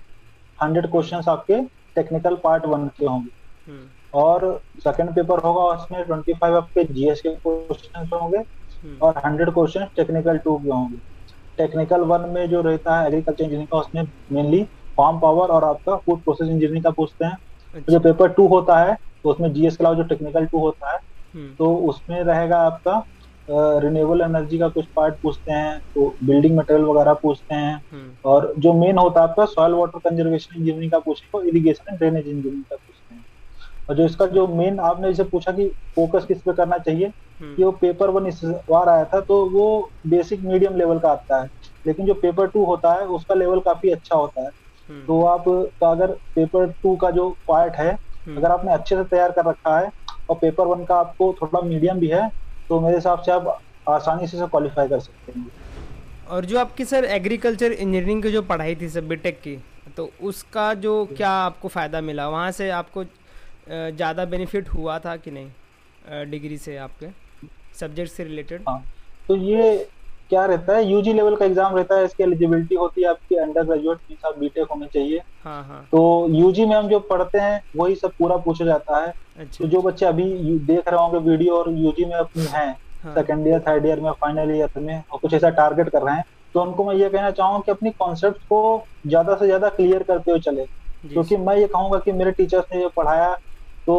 100 0.60 0.90
क्वेश्चंस 0.92 1.28
आपके 1.30 1.62
टेक्निकल 1.96 2.36
पार्ट 2.44 2.66
वन 2.66 2.88
के 3.00 3.06
होंगे। 3.06 3.30
और 4.14 4.44
सेकंड 4.80 5.14
पेपर 5.16 5.40
होगा 5.40 5.62
उसमें 5.76 6.04
25 6.08 6.56
आपके 6.56 6.84
जीएस 6.94 7.22
के 7.22 7.36
क्वेश्चंस 7.38 8.10
होंगे 8.14 8.44
और 9.02 9.14
100 9.18 9.52
क्वेश्चन 9.54 9.88
टेक्निकल 9.96 10.38
टू 10.38 10.58
के 10.58 10.70
होंगे। 10.70 10.98
टेक्निकल 11.58 12.02
वन 12.04 12.30
में 12.30 12.48
जो 12.50 12.62
रहता 12.62 13.00
है 13.00 13.08
एग्रीकल्चर 13.08 13.44
इंजीनियरिंग 13.44 13.68
का 13.68 13.78
उसमें 13.78 14.04
मेनली 14.32 14.64
फार्म 14.98 15.20
पावर 15.20 15.50
और 15.50 15.64
आपका 15.64 15.96
फ़ूड 15.96 16.22
प्रोसेस 16.24 16.48
इंजीनियरिंग 16.48 16.84
का 16.84 16.90
पूछते 16.92 17.26
हैं। 17.26 17.38
अच्छा। 17.76 17.92
जो 17.94 18.00
पेपर 18.00 18.30
टू 18.34 18.48
होता 18.48 18.78
है 18.80 18.94
तो 18.96 19.30
उसमें 19.30 19.52
जीएस 19.54 19.78
के 19.78 19.84
अलावा 19.84 19.96
जो 19.96 20.04
टेक्निकल 20.04 20.46
टू 20.46 20.60
होता 20.60 20.92
है 20.92 20.96
हम्म। 20.96 21.15
तो 21.36 21.76
उसमें 21.90 22.24
रहेगा 22.24 22.58
आपका 22.62 23.04
रिन्यूएबल 23.80 24.22
एनर्जी 24.22 24.58
का 24.60 24.68
कुछ 24.70 24.86
पार्ट 24.96 25.16
पूछते 25.22 25.52
हैं 25.54 25.80
तो 25.96 26.16
बिल्डिंग 26.24 26.58
मटेरियल 26.58 26.86
वगैरह 26.86 27.14
पूछते 27.14 27.56
हैं। 27.56 27.76
हम्म। 27.92 28.16
और 28.26 28.54
जो 28.58 28.74
मेन 28.74 28.98
होता 28.98 29.22
है 29.22 29.28
आपका 29.30 29.46
सॉयल 29.46 29.74
वाटर 29.74 30.00
कंजर्वेशन 30.00 30.56
इंजीनियरिंग 30.58 30.92
का 30.92 31.00
पूछते 31.00 31.28
तो 31.34 31.44
इरिगेशन 31.44 31.92
एंड 31.92 31.98
ड्रेनेज 32.00 32.28
इंजीनियरिंग 32.28 32.64
का 32.64 32.76
पूछते 32.76 33.16
हैं। 33.16 33.24
और 33.90 33.96
जो 33.96 34.06
इसका 34.06 34.26
जो 34.28 34.48
मेन 34.48 34.80
आपने 34.82 35.08
जैसे 35.08 35.24
पूछा 35.24 35.52
कि 35.52 35.68
फोकस 35.96 36.26
किस 36.26 36.42
पे 36.42 36.54
करना 36.54 36.78
चाहिए 36.78 37.08
हम्म। 37.08 37.56
कि 37.56 37.64
वो 37.64 37.72
पेपर 37.72 38.10
वन 38.10 38.28
इस 38.28 38.42
बार 38.70 38.90
आया 38.90 39.04
था 39.06 39.20
तो 39.22 39.44
वो 39.50 39.68
बेसिक 40.08 40.42
मीडियम 40.44 40.76
लेवल 40.76 41.00
का 41.00 41.12
आता 41.12 41.42
है। 41.42 41.48
लेकिन 41.86 42.06
जो 42.06 42.14
पेपर 42.14 42.48
टू 42.48 42.64
होता 42.66 42.94
है 42.94 43.06
उसका 43.18 43.36
लेवल 43.36 43.60
काफ़ी 43.60 43.90
अच्छा 43.90 44.16
होता 44.16 44.44
है। 44.44 44.52
तो 44.90 45.22
आप 45.26 45.48
अगर 45.84 46.12
पेपर 46.36 46.66
टू 46.74 46.96
का 46.96 47.10
जो 47.12 47.30
पार्ट 47.48 47.76
है 47.76 47.92
अगर 48.28 48.52
आपने 48.52 48.74
अच्छे 48.74 48.96
से 48.96 49.04
तैयार 49.04 49.32
कर 49.32 49.46
रखा 49.46 49.78
है 49.80 49.90
और 50.30 50.36
पेपर 50.36 50.68
वन 50.68 50.84
का 50.86 50.96
आपको 50.96 51.34
थोड़ा 51.42 51.62
मीडियम 51.62 52.00
भी 52.00 52.08
है 52.08 52.28
तो 52.70 52.80
मेरे 52.82 52.96
हिसाब 52.96 53.22
से 53.22 53.32
आप 53.32 53.62
आसानी 53.90 54.28
से 54.28 54.48
क्वालिफाई 54.48 54.88
कर 54.88 55.00
सकते 55.00 55.32
हैं। 55.32 55.48
और 56.30 56.46
जो 56.46 56.60
आपकी 56.60 56.86
सर 56.86 57.06
एग्रीकल्चर 57.06 57.72
इंजीनियरिंग 57.72 58.24
की 58.24 58.32
जो 58.32 58.42
पढ़ाई 58.44 58.76
थी 58.76 58.90
सर 58.90 59.02
बीटेक 59.06 59.40
की 59.42 59.58
तो 59.98 60.10
उसका 60.24 60.74
जो 60.76 60.94
क्या 61.08 61.30
आपको 61.32 61.68
फ़ायदा 61.68 62.02
मिला? 62.02 62.28
वहाँ 62.30 62.52
से 62.52 62.70
आपको 62.72 63.04
ज़्यादा 63.04 64.26
बेनिफिट 64.26 64.70
हुआ 64.70 64.98
था 65.00 65.16
कि 65.18 65.32
नहीं 65.32 66.26
डिग्री 66.32 66.58
से 66.58 66.78
आपके? 66.78 67.08
सब्जेक्ट 67.80 68.12
से 68.12 68.24
रिलेटेड 68.24 68.62
हाँ 68.70 68.82
तो 69.28 69.36
ये 69.36 69.88
क्या 70.30 70.46
रहता 70.46 70.76
है? 70.76 70.86
यूजी 70.86 71.14
लेवल 71.14 71.36
का 71.36 71.46
एग्ज़ाम 71.46 71.76
रहता 71.76 71.96
है 71.96 72.06
इसकी 72.06 72.24
एलिजिबिलिटी 72.24 72.76
होती 72.76 73.02
है 73.02 73.10
आपकी 73.10 73.36
अंडर 73.38 73.64
ग्रेजुएट 73.64 74.26
आप 74.26 74.38
बीटेक 74.40 74.68
होने 74.68 74.86
चाहिए। 74.94 75.22
हाँ 75.44 75.64
हाँ। 75.64 75.82
तो 75.92 76.28
यूजी 76.32 76.66
में 76.66 76.76
हम 76.76 76.88
जो 76.90 77.00
पढ़ते 77.02 77.40
हैं 77.40 77.62
वही 77.76 77.96
सब 77.96 78.12
पूरा 78.20 78.38
पूछा 78.46 78.66
जाता 78.66 79.00
है। 79.00 79.08
अच्छा, 79.08 79.58
तो 79.58 79.66
जो 79.66 79.78
अच्छा। 79.78 79.90
बच्चे 79.90 80.06
अभी 80.06 80.24
देख 80.66 80.88
रहे 80.88 81.00
होंगे 81.00 81.30
वीडियो 81.30 81.58
और 81.58 81.70
यूजी 81.74 82.06
में 82.06 82.16
अपनी 82.16 82.46
हैं 82.54 82.74
सेकेंड 83.08 83.48
ईयर 83.48 83.60
थर्ड 83.68 83.86
ईयर 83.86 84.00
में 84.00 84.12
फाइनल 84.12 84.52
ईयर 84.52 84.80
में 84.80 85.04
और 85.12 85.20
कुछ 85.20 85.34
ऐसा 85.34 85.50
टारगेट 85.52 85.90
कर 85.90 86.02
रहे 86.02 86.16
हैं 86.16 86.24
तो 86.56 86.62
उनको 86.62 86.84
मैं 86.86 86.96
ये 86.96 87.10
कहना 87.10 87.32
चाहूँगा 87.32 87.60
कि 87.66 87.72
अपनी 87.72 87.90
कॉन्सेप्ट 88.00 88.38
को 88.50 88.62
ज़्यादा 89.08 89.36
से 89.36 89.46
ज़्यादा 89.46 89.70
क्लियर 89.70 90.04
करते 90.04 90.32
हुए 90.32 90.40
चले। 90.42 90.66
क्योंकि 91.04 91.38
मैं 91.38 91.56
ये 91.58 91.68
कहूँगा 91.68 91.98
कि 92.00 92.12
मेरे 92.12 92.32
टीचर्स 92.32 92.66
ने 92.74 92.82
जो 92.82 92.90
पढ़ाया 92.96 93.34
तो 93.88 93.96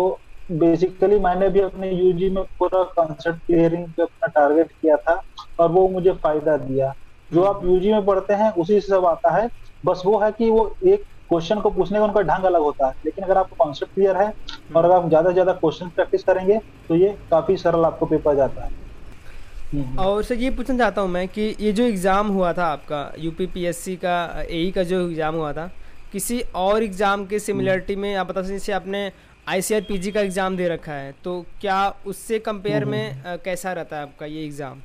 बेसिकली 0.51 1.19
मैंने 1.21 1.49
भी 1.49 1.61
अपने 1.61 1.91
यूजी 1.91 2.29
में 2.31 2.43
पूरा 2.59 2.83
कॉन्सेप्ट 2.97 3.39
क्लियरिंग 3.47 3.87
पे 3.87 4.03
अपना 4.03 4.27
टारगेट 4.31 4.71
किया 4.73 4.97
था 4.99 5.21
और 5.61 5.71
वो 5.71 5.89
मुझे 5.89 6.13
फ़ायदा 6.15 6.57
दिया। 6.59 6.93
जो 7.31 7.43
आप 7.45 7.65
यूजी 7.65 7.93
में 7.93 8.05
पढ़ते 8.07 8.35
हैं, 8.35 8.51
उसी 8.53 8.81
से 8.81 8.89
सब 8.89 9.07
आता 9.07 9.31
है। 9.33 9.49
बस 9.87 10.03
वो 10.07 10.19
है 10.19 10.31
कि 10.33 10.51
वो 10.51 10.75
एक 10.87 11.05
क्वेश्चन 11.29 11.61
को 11.61 11.71
पूछने 11.71 11.99
का 11.99 12.05
उनका 12.05 12.21
ढंग 12.25 12.45
अलग 12.45 12.61
होता 12.61 12.87
है। 12.87 12.95
लेकिन 13.05 13.25
अगर 13.25 13.39
आपको 13.39 13.65
कॉन्सेप्ट 13.65 13.95
क्लियर 13.95 14.17
है 14.17 14.33
और 14.77 14.85
अगर 14.85 14.95
आप 14.95 15.09
ज़्यादा 15.09 15.29
से 15.31 15.35
ज़्यादा 15.35 15.53
क्वेश्चन 15.55 15.89
प्रैक्टिस 15.97 16.25
करेंगे 16.25 16.59
तो 16.89 16.95
ये 16.97 17.09
काफ़ी 17.31 17.57
सरल 17.57 17.85
आपको 17.85 18.07
पेपर 18.07 18.37
जाता 18.37 18.65
है। 18.65 18.71
हम्म। 19.73 19.99
और 19.99 20.23
सर, 20.23 20.35
ये 20.35 20.51
पूछना 20.51 20.77
चाहता 20.79 21.01
हूँ 21.01 21.11
मैं 21.11 21.27
कि 21.29 21.55
ये 21.61 21.73
जो 21.73 21.85
एग्ज़ाम 21.85 22.29
हुआ 22.29 22.53
था 22.53 22.67
आपका 22.67 23.13
यूपीपीएससी 23.19 23.97
का 23.97 24.45
ए 24.51 24.71
का 24.75 24.83
जो 24.85 25.01
एग्ज़ाम 25.01 25.35
हुआ 25.35 25.53
था, 25.53 25.71
किसी 26.13 26.41
और 26.57 26.83
एग्ज़ाम 26.83 27.25
के 27.27 27.39
सिमिलरिटी 27.41 27.97
में 27.97 28.15
आप 28.17 28.27
बता 28.27 28.43
सकते 28.43 28.73
आपने 28.73 29.11
आईसीआर 29.47 30.11
का 30.11 30.21
एग्ज़ाम 30.21 30.57
दे 30.57 30.69
रखा 30.69 30.93
है 30.93 31.15
तो 31.25 31.45
क्या 31.61 31.79
उससे 32.07 32.39
कंपेयर 32.39 32.83
हम्म, 32.83 32.91
में 32.91 33.11
हम्म। 33.13 33.37
कैसा 33.45 33.73
रहता 33.73 33.97
है 33.97 34.03
आपका 34.03 34.27
ये 34.27 34.45
एग्ज़ाम 34.45 34.81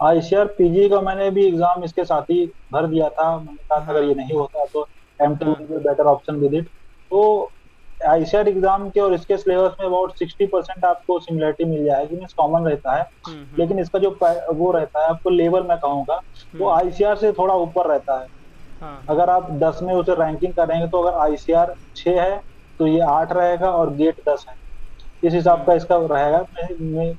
आईसीआर 0.00 0.46
पीजी 0.58 0.88
का 0.88 1.00
मैंने 1.00 1.30
भी 1.30 1.46
एग्ज़ाम 1.46 1.84
इसके 1.84 2.04
साथ 2.04 2.30
ही 2.30 2.44
भर 2.72 2.86
दिया 2.86 3.08
था 3.10 3.36
मैंने 3.38 3.56
कहा 3.58 3.78
था 3.78 3.90
अगर 3.90 4.04
ये 4.04 4.14
नहीं 4.14 4.36
होता 4.36 4.64
तो 4.72 4.86
M 5.20 5.34
better 5.34 6.04
option 6.06 6.36
with 6.36 6.54
it 6.54 6.68
तो 7.10 7.24
आईसीआर 8.06 8.48
एग्ज़ाम 8.48 8.88
के 8.90 9.00
और 9.00 9.14
इसके 9.14 9.36
सिलेबस 9.36 9.76
में 9.80 9.86
अबाउट 9.86 10.14
सिक्सटी 10.14 10.46
परसेंट 10.46 10.84
आपको 10.84 11.18
सिमिलरिटी 11.20 11.64
मिल 11.64 11.84
जाएगी 11.84 12.16
मीन 12.16 12.26
कॉमन 12.36 12.68
रहता 12.68 12.96
है 12.96 13.02
हम्म, 13.02 13.38
हम्म। 13.38 13.58
लेकिन 13.58 13.78
इसका 13.78 13.98
जो 13.98 14.16
वो 14.54 14.70
रहता 14.72 15.02
है 15.02 15.08
आपको 15.08 15.30
लेवल 15.32 15.62
मैं 15.62 15.78
कहूँगा 15.78 16.20
वो 16.56 16.70
आईसीआर 16.70 17.10
हम्म। 17.10 17.20
से 17.20 17.32
थोड़ा 17.32 17.54
ऊपर 17.56 17.86
रहता 17.86 18.20
है 18.20 18.26
हाँ। 18.84 19.04
अगर 19.10 19.30
आप 19.30 19.50
दस 19.60 19.78
में 19.82 19.92
उसे 19.94 20.14
रैंकिंग 20.14 20.52
करेंगे 20.54 20.86
तो 20.88 21.02
अगर 21.02 21.18
आईसीआर 21.20 21.74
छह 21.96 22.20
है 22.22 22.36
तो 22.80 22.86
ये 22.86 23.00
आठ 23.02 23.32
रहेगा 23.32 23.70
और 23.72 23.92
गेट 23.96 24.16
दस 24.28 24.44
है। 24.48 24.56
इस 25.22 25.32
हिसाब 25.34 25.64
का 25.66 25.74
इसका 25.74 25.96
रहेगा। 26.02 26.44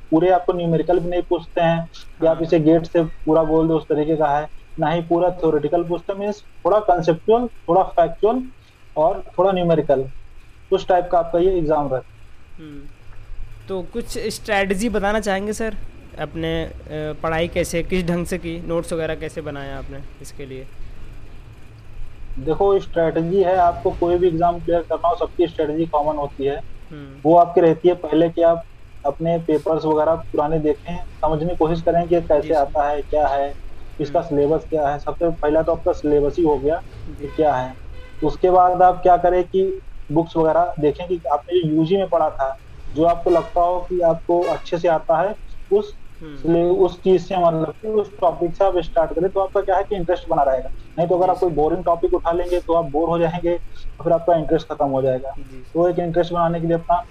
पूरे 0.10 0.30
आपको 0.32 0.54
न्यूमेरिकल 0.54 1.00
भी 1.00 1.10
नहीं 1.10 1.22
पूछते 1.30 1.62
हैं 1.62 1.90
कि 2.20 2.26
आप 2.28 2.42
इसे 2.42 2.60
गेट 2.60 2.86
से 2.86 3.04
पूरा 3.26 3.44
बोल 3.44 3.68
दो 3.68 3.78
उस 3.78 3.88
तरीके 3.90 4.16
का 4.18 4.28
है। 4.30 4.48
ना 4.80 4.90
ही 4.90 5.02
पूरा 5.04 5.30
थ्योरेटिकल 5.32 5.84
पूछते 5.84 6.14
मीन 6.14 6.32
थोड़ा 6.66 6.80
कंसेप्चुअल 6.82 7.48
थोड़ा 7.48 7.84
फैक्चुअल 7.92 8.44
और 8.98 9.24
थोड़ा 9.38 9.52
न्यूमेरिकल 9.52 10.06
उस 10.72 10.88
टाइप 10.88 11.10
का 11.12 11.20
आपका 11.20 11.40
ये 11.40 11.58
एग्ज़ाम 11.58 11.90
रहता 11.94 12.08
है। 12.60 13.68
तो 13.68 13.82
कुछ 13.94 14.18
स्ट्रेटजी 14.30 14.90
बताना 14.92 15.20
चाहेंगे 15.20 15.54
सर 15.54 15.78
अपने 16.22 16.52
पढ़ाई 17.24 17.48
कैसे 17.48 17.84
किस 17.84 18.06
ढंग 18.08 18.26
से 18.26 18.38
की 18.38 18.60
नोट्स 18.68 18.94
वगैरह 18.94 19.16
कैसे 19.16 19.42
बनाया 19.42 19.78
आपने 19.78 20.04
इसके 20.22 20.46
लिए? 20.46 20.66
देखो 22.38 22.78
स्ट्रेटजी 22.80 23.44
है 23.44 23.56
आपको 23.58 23.92
कोई 23.92 24.18
भी 24.18 24.28
एग्ज़ाम 24.28 24.60
क्लियर 24.60 24.82
करना 24.82 25.08
हो 25.08 25.16
सबकी 25.16 25.48
स्ट्रेटजी 25.48 25.86
कॉमन 25.88 26.18
होती 26.18 26.46
है। 26.46 26.56
हम्म। 26.92 27.22
वो 27.26 27.36
आपकी 27.38 27.62
रहती 27.62 27.88
है 27.88 27.94
पहले 27.96 28.30
कि 28.30 28.42
आप 28.44 28.64
अपने 29.04 29.38
पेपर्स 29.48 29.86
वगैरह 29.86 30.16
पुराने 30.32 30.60
देखें 30.60 30.96
समझने 30.98 31.50
की 31.50 31.56
कोशिश 31.56 31.82
करें 31.82 32.08
कि 32.08 32.22
कैसे 32.22 32.54
आता 32.54 32.88
है 32.88 33.02
क्या 33.02 33.28
है 33.28 33.54
इसका 34.00 34.22
सिलेबस 34.22 34.52
हम्म। 34.54 34.68
क्या 34.70 34.88
है। 34.88 34.98
सबसे 35.00 35.30
पहला 35.32 35.62
तो 35.62 35.72
आपका 35.72 35.92
सिलेबस 35.94 36.36
ही 36.40 36.44
हो 36.44 36.58
गया 36.60 36.82
कि 37.10 37.28
क्या 37.36 37.54
है। 37.56 37.74
उसके 38.22 38.50
बाद 38.52 38.82
आप 38.82 39.02
क्या 39.04 39.18
करें 39.18 39.44
कि 39.44 39.64
बुक्स 40.10 40.38
वगैरह 40.38 40.74
देखें 40.80 41.08
कि 41.08 41.20
आपने 41.34 41.62
जो 41.62 41.70
यूजी 41.70 41.98
में 41.98 42.08
पढ़ा 42.10 42.30
था 42.30 42.56
जो 42.94 43.04
आपको 43.04 43.30
लगता 43.30 43.62
हो 43.62 43.80
कि 43.82 44.00
आपको 44.06 44.42
अच्छे 44.44 44.78
से 44.78 44.88
आता 44.88 45.18
है 45.22 45.36
उस 45.72 45.94
हम्म। 46.22 46.62
उस 46.86 47.00
चीज़ 47.04 47.22
से 47.24 47.38
मतलब 47.38 47.96
उस 48.00 48.12
टॉपिक 48.22 48.56
से 48.56 48.66
आप 48.66 48.78
स्टार्ट 48.80 49.14
करें 49.14 49.30
तो 49.32 49.40
आपका 49.40 49.62
क्या 49.62 49.76
है 49.78 49.84
कि 49.84 49.96
इंटरेस्ट 49.96 50.30
बना 50.30 50.44
रहेगा। 50.44 50.70
नहीं 50.98 51.08
तो 51.08 51.18
अगर 51.18 51.30
आप 51.30 51.38
कोई 51.38 51.50
बोरिंग 51.54 51.84
टॉपिक 51.86 52.14
उठा 52.14 52.32
लेंगे 52.32 52.60
तो 52.60 52.74
आप 52.74 52.86
बोर 52.92 53.10
हो 53.10 53.18
जाएँगे 53.20 53.58
तो 53.58 54.04
फिर 54.04 54.14
आपका 54.14 54.36
इंटरेस्ट 54.36 54.68
खत्म 54.68 54.88
हो 54.88 55.02
जाएगा। 55.02 55.32
तो 55.74 55.88
एक 55.90 56.00
इंटरेस्ट 56.00 56.34
बनाने 56.34 56.62
के 56.62 56.68
लिए 56.68 56.76
अपना 56.76 57.02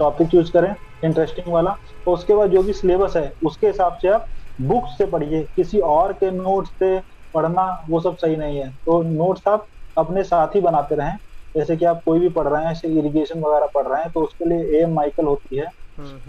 टॉपिक 0.00 0.28
चूज़ 0.28 0.52
करें 0.52 0.74
इंटरेस्टिंग 1.02 1.52
वाला। 1.52 1.76
तो 2.06 2.12
उसके 2.12 2.34
बाद 2.34 2.50
जो 2.50 2.62
भी 2.62 2.72
सिलेबस 2.72 3.16
है 3.16 3.32
उसके 3.46 3.66
हिसाब 3.66 3.96
से 4.02 4.08
आप 4.08 4.26
बुक्स 4.58 4.96
से 4.98 5.06
पढ़िए। 5.06 5.42
किसी 5.56 5.78
और 5.80 6.12
के 6.12 6.30
नोट्स 6.30 6.70
से 6.78 6.98
पढ़ना 7.34 7.64
वो 7.90 8.00
सब 8.00 8.16
सही 8.16 8.36
नहीं 8.36 8.58
है। 8.58 8.70
तो 8.86 9.02
नोट्स 9.02 9.48
आप 9.48 9.66
अपने 9.96 10.22
साथ 10.24 10.54
ही 10.56 10.60
बनाते 10.60 10.94
रहें। 10.94 11.16
जैसे 11.54 11.76
कि 11.76 11.84
आप 11.84 12.00
कोई 12.04 12.20
भी 12.20 12.28
पढ़ 12.30 12.48
रहे 12.48 12.62
हैं 12.64 12.72
जैसे 12.74 12.88
इरिगेशन 12.98 13.40
वगैरह 13.40 13.66
पढ़ 13.74 13.86
रहे 13.86 14.02
हैं 14.02 14.10
तो 14.12 14.20
उसके 14.20 14.48
लिए 14.48 14.78
ए 14.78 14.82
एम 14.82 14.94
माइकल 14.94 15.24
होती 15.26 15.56
है। 15.56 15.66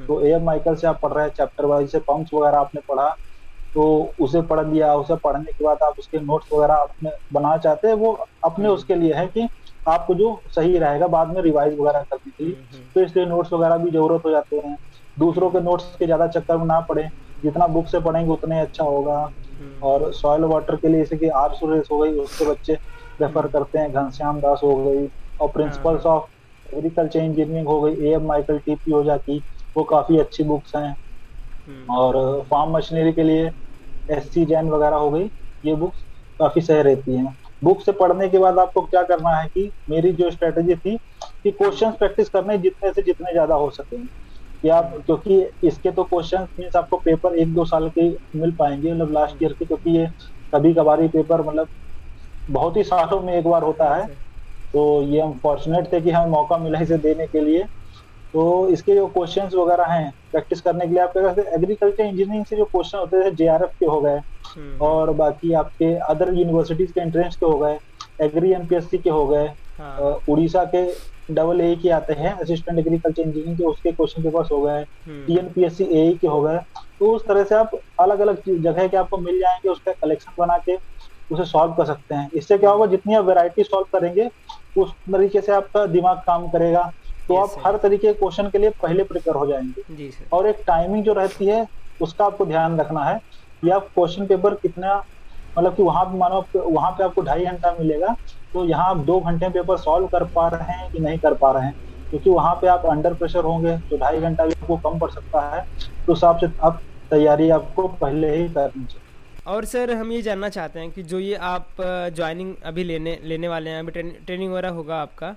तो 0.08 0.22
ए 0.22 0.32
एम 0.32 0.44
माइकल 0.44 0.76
से 0.76 0.88
आप 0.88 1.00
पढ़ 1.02 1.12
रहे 1.14 1.26
हैं 1.26 1.32
चैप्टर 1.34 1.66
वाइज 1.66 1.92
से 1.92 2.00
पंप्स 2.02 2.34
वगैरह 2.34 2.58
आपने 2.58 2.82
पढ़ा 2.90 3.10
तो 3.76 3.86
उसे 4.22 4.42
पढ़ 4.42 4.66
लिया 4.68 4.94
उसे 4.96 5.16
पढ़ने 5.16 5.52
के 5.52 5.64
बाद 5.64 5.84
आप 5.84 5.96
उसके 6.00 6.20
नोट्स 6.20 6.54
वगैरह 6.54 6.74
अपने 6.76 7.12
बनाना 7.34 7.58
चाहते 7.58 7.88
हैं 7.88 7.96
वो 7.96 8.12
अपने 8.44 8.66
हम्म। 8.66 8.76
उसके 8.76 8.96
लिए 8.96 9.14
है 9.14 9.26
कि 9.28 9.48
आपको 9.88 10.16
जो 10.16 10.40
सही 10.56 10.78
रहेगा 10.78 11.08
बाद 11.08 11.36
में 11.36 11.42
रिवाइज 11.42 11.74
वगैरह 11.80 12.04
करने 12.04 12.32
के 12.32 12.44
लिए। 12.44 12.56
तो 12.96 13.02
इसलिए 13.02 13.26
नोट्स 13.26 13.52
वगैरह 13.54 13.78
भी 13.78 13.92
ज़रूरत 13.92 14.26
हो 14.26 14.32
जाते 14.32 14.58
हैं। 14.58 14.78
दूसरों 15.18 15.50
के 15.50 15.60
नोट्स 15.62 15.96
के 16.00 16.06
ज़्यादा 16.06 16.28
चक्कर 16.28 16.58
में 16.58 16.66
ना 16.66 16.80
पड़े। 16.90 17.08
जितना 17.44 17.68
बुक 17.68 17.88
से 17.88 18.00
पढ़ेंगे 18.00 18.32
उतना 18.32 18.62
अच्छा 18.62 18.84
होगा। 18.84 19.20
और 19.84 20.12
सॉयल 20.14 20.44
वाटर 20.44 20.76
के 20.76 20.88
लिए 20.88 21.00
जैसे 21.00 21.18
कि 21.18 21.28
आर 21.42 21.54
सुरेश 21.56 21.88
हो 21.92 21.98
गई 22.00 22.18
उसके 22.20 22.46
बच्चे 22.46 22.74
रेफर 23.22 23.48
करते 23.48 23.80
हैं 23.80 23.92
घनश्याम 23.94 24.40
दास 24.40 24.62
हो 24.64 24.76
गई 24.76 25.08
और 25.42 25.50
प्रिंसिपल्स 25.50 26.06
ऑफ़ 26.06 26.76
एग्रीकल्चर 26.76 27.20
इंजीनियरिंग 27.20 27.68
हो 27.68 27.80
गई 27.82 28.08
ए 28.08 28.14
एम 28.14 28.26
माइकल 28.28 28.58
टी 28.68 28.92
ओझा 28.94 29.18
की। 29.18 29.42
वो 29.76 29.84
काफ़ी 29.86 30.18
अच्छी 30.20 30.44
बुक्स 30.44 30.76
हैं। 30.76 30.96
हम्म। 31.68 31.94
और 31.94 32.42
फार्म 32.52 32.76
मशीनरी 32.78 33.14
के 33.14 33.24
लिए 33.24 33.52
एस 34.10 34.32
सी 34.34 34.46
जैन 34.46 34.70
वगैरह 34.70 34.98
हो 34.98 35.10
गई 35.12 35.30
ये 35.64 35.76
बुक्स 35.76 36.04
काफ़ी 36.40 36.62
सही 36.62 36.82
रहती 36.82 37.16
हैं। 37.16 37.38
बुक 37.64 37.82
से 37.82 37.92
पढ़ने 37.94 38.28
के 38.30 38.40
बाद 38.40 38.60
आपको 38.60 38.82
क्या 38.84 39.04
करना 39.04 39.36
है 39.36 39.48
कि 39.48 39.72
मेरी 39.90 40.12
जो 40.14 40.30
स्ट्रेटेजी 40.32 40.76
थी 40.76 40.98
कि 41.24 41.52
क्वेश्चन 41.52 41.92
प्रैक्टिस 41.94 42.30
करने 42.30 42.58
जितने 42.58 42.92
से 42.94 43.02
जितने 43.02 43.32
ज़्यादा 43.32 43.56
हो 43.56 43.70
सके। 43.72 44.04
कि 44.64 44.70
आप 44.70 44.94
क्योंकि 45.06 45.40
इसके 45.64 45.92
तो 45.92 46.04
क्वेश्चन 46.04 46.48
मीन्स 46.60 46.76
आपको 46.76 46.98
पेपर 47.00 47.36
एक 47.40 47.54
दो 47.54 47.66
साल 47.66 47.90
के 47.90 48.10
मिल 48.40 48.52
पाएँगे 48.56 48.94
मतलब 48.94 49.12
लास्ट 49.12 49.44
ईयर 49.44 49.54
के 49.54 49.66
क्योंकि 49.66 49.98
ये 49.98 50.08
कभी 50.54 50.74
कभार 50.74 51.02
ही 51.02 51.08
पेपर 51.10 51.42
मतलब 51.42 51.68
बहुत 52.48 52.78
ही 52.78 52.84
सालों 52.84 53.22
में 53.22 53.34
एक 53.34 53.48
बार 53.48 53.64
होता 53.64 53.94
है। 53.96 54.06
तो 54.74 55.02
ये 55.04 55.22
हम 55.22 55.38
फॉर्चुनेट 55.44 55.92
थे 55.94 56.02
कि 56.02 56.12
हमें 56.12 56.32
मौका 56.32 56.58
मिला 56.58 56.80
इसे 56.80 56.98
देने 57.00 57.28
के 57.28 57.42
लिए। 57.42 57.64
तो 58.36 58.46
इसके 58.70 58.96
जो 58.96 59.06
क्वेश्चंस 59.08 59.54
वगैरह 59.54 59.86
हैं 59.86 60.10
प्रैक्टिस 60.32 60.62
करने 60.62 60.86
के 60.86 60.94
लिए 60.94 61.02
आपके 61.02 61.22
पास 61.24 61.38
एग्रीकल्चर 61.54 62.04
इंजीनियरिंग 62.04 62.46
से 62.46 62.56
जो 62.56 62.66
क्वेश्चन 62.66 62.98
होते 62.98 63.24
थे 63.24 63.32
जेआरएफ 63.34 63.70
के 63.80 63.86
हो 63.86 64.00
गए 64.02 64.18
हम्म। 64.48 64.86
और 64.86 65.12
बाकी 65.14 65.54
आपके 65.54 65.94
अदर 66.06 66.34
यूनिवर्सिटीज 66.34 66.92
के 66.92 67.02
एंट्रेंस 67.02 67.36
के 67.36 67.46
हो 67.46 67.58
गए 67.60 67.78
एग्री 68.22 68.52
एमपीएससी 68.54 68.98
के 68.98 69.10
हो 69.10 69.26
गए 69.28 69.46
हाँ। 69.80 70.20
उड़ीसा 70.28 70.64
के 70.76 70.84
डबल 71.32 71.62
ए 71.62 71.76
के 71.76 71.90
आते 71.92 72.14
हैं 72.16 72.34
असिस्टेंट 72.34 72.80
एग्रीकल्चर 72.80 73.22
इंजीनियरिंग 73.22 73.58
के 73.58 73.64
उसके 73.66 73.92
क्वेश्चन 73.92 74.24
पेपर्स 74.24 74.52
हो 74.52 74.62
गए 74.62 74.84
टीएनपीएससी 75.08 75.84
हम्म। 75.84 75.96
ए 75.96 76.18
के 76.22 76.28
हो 76.28 76.42
गए 76.42 76.58
तो 77.00 77.14
उस 77.14 77.26
तरह 77.28 77.44
से 77.44 77.56
आप 77.56 77.80
अलग 78.00 78.20
अलग 78.20 78.42
जगह 78.50 78.88
के 78.88 78.98
आपको 78.98 79.18
मिल 79.20 79.40
जाएँगे 79.40 79.70
उसका 79.70 79.92
कलेक्शन 79.94 80.34
बना 80.40 80.58
के 80.60 80.76
उसे 81.32 81.46
सॉल्व 81.46 81.74
कर 81.74 81.86
सकते 81.86 82.16
हैं 82.16 82.30
इससे 82.34 82.58
क्या 82.58 82.70
होगा 82.70 82.86
जितनी 82.88 83.16
आप 83.16 83.26
वेराइटी 83.26 83.64
सॉल्व 83.64 83.98
करेंगे 83.98 84.30
उस 84.78 84.92
तरीके 85.10 85.42
से 85.42 85.52
आपका 85.54 85.86
दिमाग 85.88 86.18
काम 86.28 86.48
करेगा 86.50 86.92
तो 87.28 87.36
आप 87.36 87.56
हर 87.66 87.78
तरीके 87.78 88.08
के 88.08 88.14
क्वेश्चन 88.14 88.50
के 88.50 88.58
लिए 88.58 88.70
पहले 88.82 89.04
प्रिपेयर 89.04 89.36
हो 89.36 89.46
जाएँगे। 89.48 90.10
और 90.34 90.48
एक 90.48 90.64
टाइमिंग 90.68 91.04
जो 91.04 91.14
रहती 91.14 91.46
है 91.46 91.66
उसका 92.02 92.26
आपको 92.26 92.46
ध्यान 92.46 92.80
रखना 92.80 93.04
है 93.04 93.20
कि 93.62 93.70
आप 93.70 93.88
क्वेश्चन 93.96 94.26
पेपर 94.26 94.54
कितना 94.56 94.98
मतलब 95.58 95.76
कि 95.76 95.84
वहाँ 95.84 96.04
पे 96.06 96.18
मानो 96.18 96.44
वहाँ 96.56 96.92
पे 96.92 97.04
आपको 97.04 97.22
ढाई 97.22 97.46
घंटा 97.46 97.76
मिलेगा 97.80 98.16
तो 98.54 98.66
यहाँ 98.66 98.90
आप 98.90 98.98
दो 99.06 99.20
घंटे 99.22 99.50
पेपर 99.50 99.78
सॉल्व 99.78 100.08
कर 100.08 100.24
पा 100.36 100.48
रहे 100.48 100.74
हैं 100.74 100.92
कि 100.92 101.00
नहीं 101.00 101.18
कर 101.20 101.34
पा 101.34 101.52
रहे 101.52 101.66
हैं? 101.66 101.76
क्योंकि 102.10 102.30
वहाँ 102.30 102.54
पे 102.56 102.68
आप 102.68 102.86
अंडर 102.86 103.14
प्रेशर 103.14 103.44
होंगे 103.44 103.78
तो 103.90 103.98
ढाई 103.98 104.20
घंटा 104.20 104.46
भी 104.46 104.54
आपको 104.54 104.78
कम 104.80 105.00
पड़ 105.00 105.10
सकता 105.12 105.42
है। 105.50 105.66
तो 106.06 106.14
हिसाब 106.14 106.38
से 106.38 106.48
आप 106.64 106.82
तैयारी 107.12 107.50
आपको 107.50 107.88
पहले 107.88 108.36
ही 108.36 108.48
करनी 108.50 108.86
चाहिए। 108.86 109.02
और 109.48 109.66
सर 109.66 109.92
हम 109.92 110.12
ये 110.12 110.22
जानना 110.22 110.50
चाहते 110.50 110.80
हैं 110.80 110.92
कि 110.92 111.04
जो 111.04 111.20
ये 111.20 111.36
आप 111.36 111.68
ज्वाइनिंग 111.80 112.54
अभी 112.66 112.84
लेने 112.84 113.18
लेने 113.24 113.48
वाले 113.48 113.70
हैं 113.70 113.80
अभी 113.80 113.92
ट्रेनिंग 113.92 114.52
वगैरह 114.52 114.70
होगा 114.70 115.02
आपका 115.02 115.36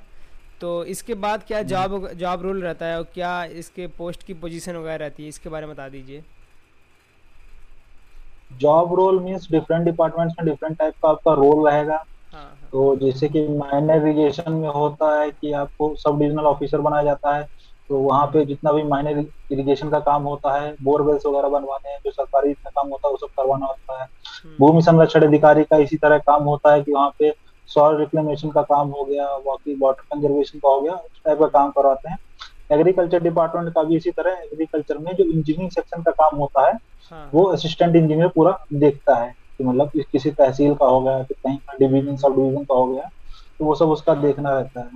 तो 0.61 0.85
इसके 0.87 1.15
बाद 1.17 1.43
क्या 1.45 1.63
जॉब 1.65 2.09
जॉब 2.15 2.43
रोल 2.43 2.63
रहता 2.63 2.87
है 2.87 2.99
और 2.99 3.07
क्या 3.15 3.45
इसके 3.57 3.87
पोस्ट 3.99 4.23
की 4.23 4.35
पोजीशन 4.37 4.77
वगैरह 4.77 4.97
रहती 4.97 5.23
है 5.23 5.29
इसके 5.29 5.49
बारे 5.49 5.67
में 5.67 5.75
बता 5.75 5.89
दीजिए 5.89 6.23
job 8.51 8.95
role 8.95 9.21
means 9.21 9.49
different 9.51 9.85
departments 9.85 10.35
में 10.39 10.49
डिफरेंट 10.49 10.79
टाइप 10.79 10.95
का 11.03 11.09
आपका 11.09 11.33
रोल 11.35 11.69
रहेगा 11.69 11.95
हाँ, 11.95 12.43
हाँ. 12.43 12.69
तो 12.73 12.97
जैसे 12.97 13.29
कि 13.29 13.47
माइनर 13.49 14.07
इरिगेशन 14.09 14.53
में 14.53 14.69
होता 14.71 15.19
है 15.21 15.31
कि 15.31 15.53
आपको 15.55 15.95
सब 15.99 16.19
डिविजनल 16.19 16.47
ऑफिसर 16.47 16.81
बनाया 16.81 17.03
जाता 17.03 17.35
है 17.37 17.49
तो 17.91 17.99
वहाँ 17.99 18.27
पे 18.27 18.45
जितना 18.45 18.73
भी 18.73 18.83
माइनर 18.85 19.19
इरिगेशन 19.53 19.91
का 19.91 19.99
काम 20.03 20.23
होता 20.23 20.55
है 20.55 20.75
बोरवेल्स 20.83 21.27
वगैरह 21.27 21.49
बनवाने 21.49 21.91
हैं 21.91 21.99
जो 22.05 22.11
सरकारी 22.11 22.53
काम 22.55 22.89
होता 22.89 23.09
है 23.09 23.13
वो 23.13 23.19
सब 23.19 23.35
करवाना 23.37 23.67
होता 23.67 24.01
है 24.01 24.07
हम्म। 24.45 24.57
भूमि 24.59 24.83
संरक्षण 24.83 25.27
अधिकारी 25.27 25.65
का 25.65 25.77
इसी 25.79 25.97
तरह 25.97 26.19
काम 26.27 26.43
होता 26.45 26.73
है 26.73 26.83
कि 26.83 26.93
वहाँ 26.93 27.15
पे 27.19 27.31
सॉइल 27.71 27.97
रिक्लेमेशन 27.97 28.51
का 28.51 28.63
काम 28.65 28.89
हो 28.89 29.05
गया 29.05 29.27
बाकी 29.39 29.77
वाटर 29.81 30.03
कंजर्वेशन 30.15 30.59
का 30.59 30.69
हो 30.69 30.81
गया 30.81 30.95
उस 30.95 31.21
टाइप 31.25 31.39
का 31.39 31.47
काम 31.49 31.71
करवाते 31.71 32.11
हैं 32.11 32.19
एग्रीकल्चर 32.71 33.23
डिपार्टमेंट 33.23 33.73
का 33.75 33.83
भी 33.83 33.97
इसी 33.97 34.11
तरह 34.11 34.33
एग्रीकल्चर 34.45 34.99
में 34.99 35.13
जो 35.15 35.25
इंजीनियरिंग 35.25 35.71
सेक्शन 35.71 36.03
का 36.03 36.11
काम 36.13 36.37
होता 36.37 36.67
है 36.67 36.73
हाँ। 37.13 37.29
वो 37.35 37.45
असिस्टेंट 37.45 37.97
इंजीनियर 37.97 38.29
पूरा 38.29 38.59
देखता 38.75 39.15
है 39.15 39.35
कि 39.59 39.65
मतलब 39.65 39.91
किसी 40.13 40.31
तहसील 40.31 40.75
का 40.75 40.87
हो 40.87 41.01
गया 41.01 41.23
कि 41.23 41.35
कहीं 41.35 41.57
का 41.59 41.77
डिवीज़न 41.79 42.17
सब 42.17 42.35
डिवीज़न 42.37 42.65
का 42.65 42.75
हो 42.75 42.87
गया 42.87 43.09
तो 43.61 43.65
वो 43.65 43.75
सब 43.75 43.91
उसका 43.91 44.15
देखना 44.15 44.59
रहता 44.59 44.81
है 44.81 44.91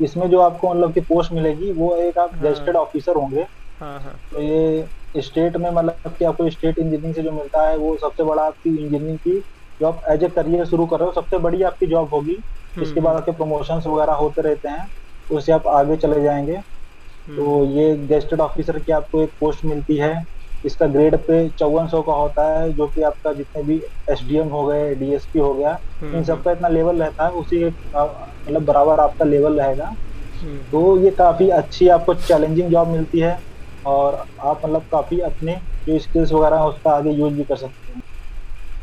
इसमें 0.00 0.28
जो 0.30 0.40
आपको 0.40 0.70
मतलब 0.70 0.92
की 0.94 1.00
पोस्ट 1.02 1.32
मिलेगी 1.32 1.72
वो 1.72 1.96
एक 1.96 2.18
आप 2.18 2.34
गजेटेड 2.34 2.76
हाँ। 2.76 2.84
ऑफिसर 2.84 3.16
होंगे 3.16 3.46
हाँ, 3.80 4.00
हाँ। 4.00 4.18
तो 4.32 4.40
ये 4.40 5.20
स्टेट 5.20 5.56
में 5.56 5.70
मतलब 5.70 6.14
कि 6.18 6.24
आपको 6.24 6.48
स्टेट 6.50 6.78
इंजीनियरिंग 6.78 7.14
से 7.14 7.22
जो 7.22 7.32
मिलता 7.32 7.66
है 7.68 7.76
वो 7.76 7.96
सबसे 7.96 8.24
बड़ा 8.24 8.42
आपकी 8.42 8.70
इंजीनियरिंग 8.70 9.18
की 9.18 9.40
जो 9.80 9.86
आप 9.86 10.02
एज 10.10 10.24
ए 10.24 10.28
करियर 10.30 10.64
शुरू 10.66 10.86
कर 10.86 10.98
रहे 10.98 11.06
हो 11.06 11.12
सबसे 11.12 11.38
बड़ी 11.38 11.62
आपकी 11.62 11.86
जॉब 11.86 12.08
होगी 12.08 12.34
हम्म, 12.34 12.82
इसके 12.82 13.00
बाद 13.00 13.08
हम्म। 13.08 13.20
आपके 13.20 13.32
प्रमोशंस 13.32 13.86
वगैरह 13.86 14.12
होते 14.14 14.42
रहते 14.42 14.68
हैं 14.68 14.88
उससे 15.30 15.52
आप 15.52 15.66
आगे 15.68 15.96
चले 15.96 16.22
जाएँगे 16.22 16.56
हम्म। 16.56 17.36
तो 17.36 17.64
ये 17.70 17.94
गेस्टेड 18.08 18.40
ऑफिसर 18.40 18.78
की 18.78 18.92
आपको 18.92 19.22
एक 19.22 19.30
पोस्ट 19.40 19.64
मिलती 19.64 19.96
है 19.96 20.26
इसका 20.66 20.86
ग्रेड 20.86 21.16
पे 21.18 21.48
चौवन 21.48 21.86
सौ 21.88 22.00
का 22.02 22.12
होता 22.12 22.46
है 22.48 22.72
जो 22.72 22.86
कि 22.86 23.02
आपका 23.02 23.32
जितने 23.32 23.62
भी 23.62 23.80
एसडीएम 24.10 24.48
हो 24.48 24.64
गए 24.66 24.94
डीएसपी 24.94 25.38
हो 25.38 25.52
गया 25.54 25.78
इन 26.04 26.24
सबका 26.24 26.52
इतना 26.52 26.68
लेवल 26.68 27.02
रहता 27.02 27.24
है 27.24 27.30
उसी 27.32 27.64
मतलब 27.64 28.64
बराबर 28.64 29.00
आपका 29.00 29.24
लेवल 29.24 29.60
रहेगा 29.60 29.94
हम्म। 30.40 30.58
तो 30.70 30.96
ये 30.98 31.10
काफ़ी 31.10 31.48
अच्छी 31.50 31.88
आपको 31.88 32.14
चैलेंजिंग 32.16 32.70
जॉब 32.70 32.88
मिलती 32.88 33.20
है 33.20 33.38
और 33.86 34.24
आप 34.40 34.64
मतलब 34.64 34.82
काफ़ी 34.92 35.20
अपने 35.22 35.56
जो 35.86 35.98
स्किल्स 35.98 36.32
वगैरह 36.32 36.56
है 36.56 36.66
उसका 36.66 36.90
आगे 36.90 37.10
यूज़ 37.10 37.34
भी 37.34 37.44
कर 37.44 37.56
सकते 37.56 37.92
हैं 37.92 38.02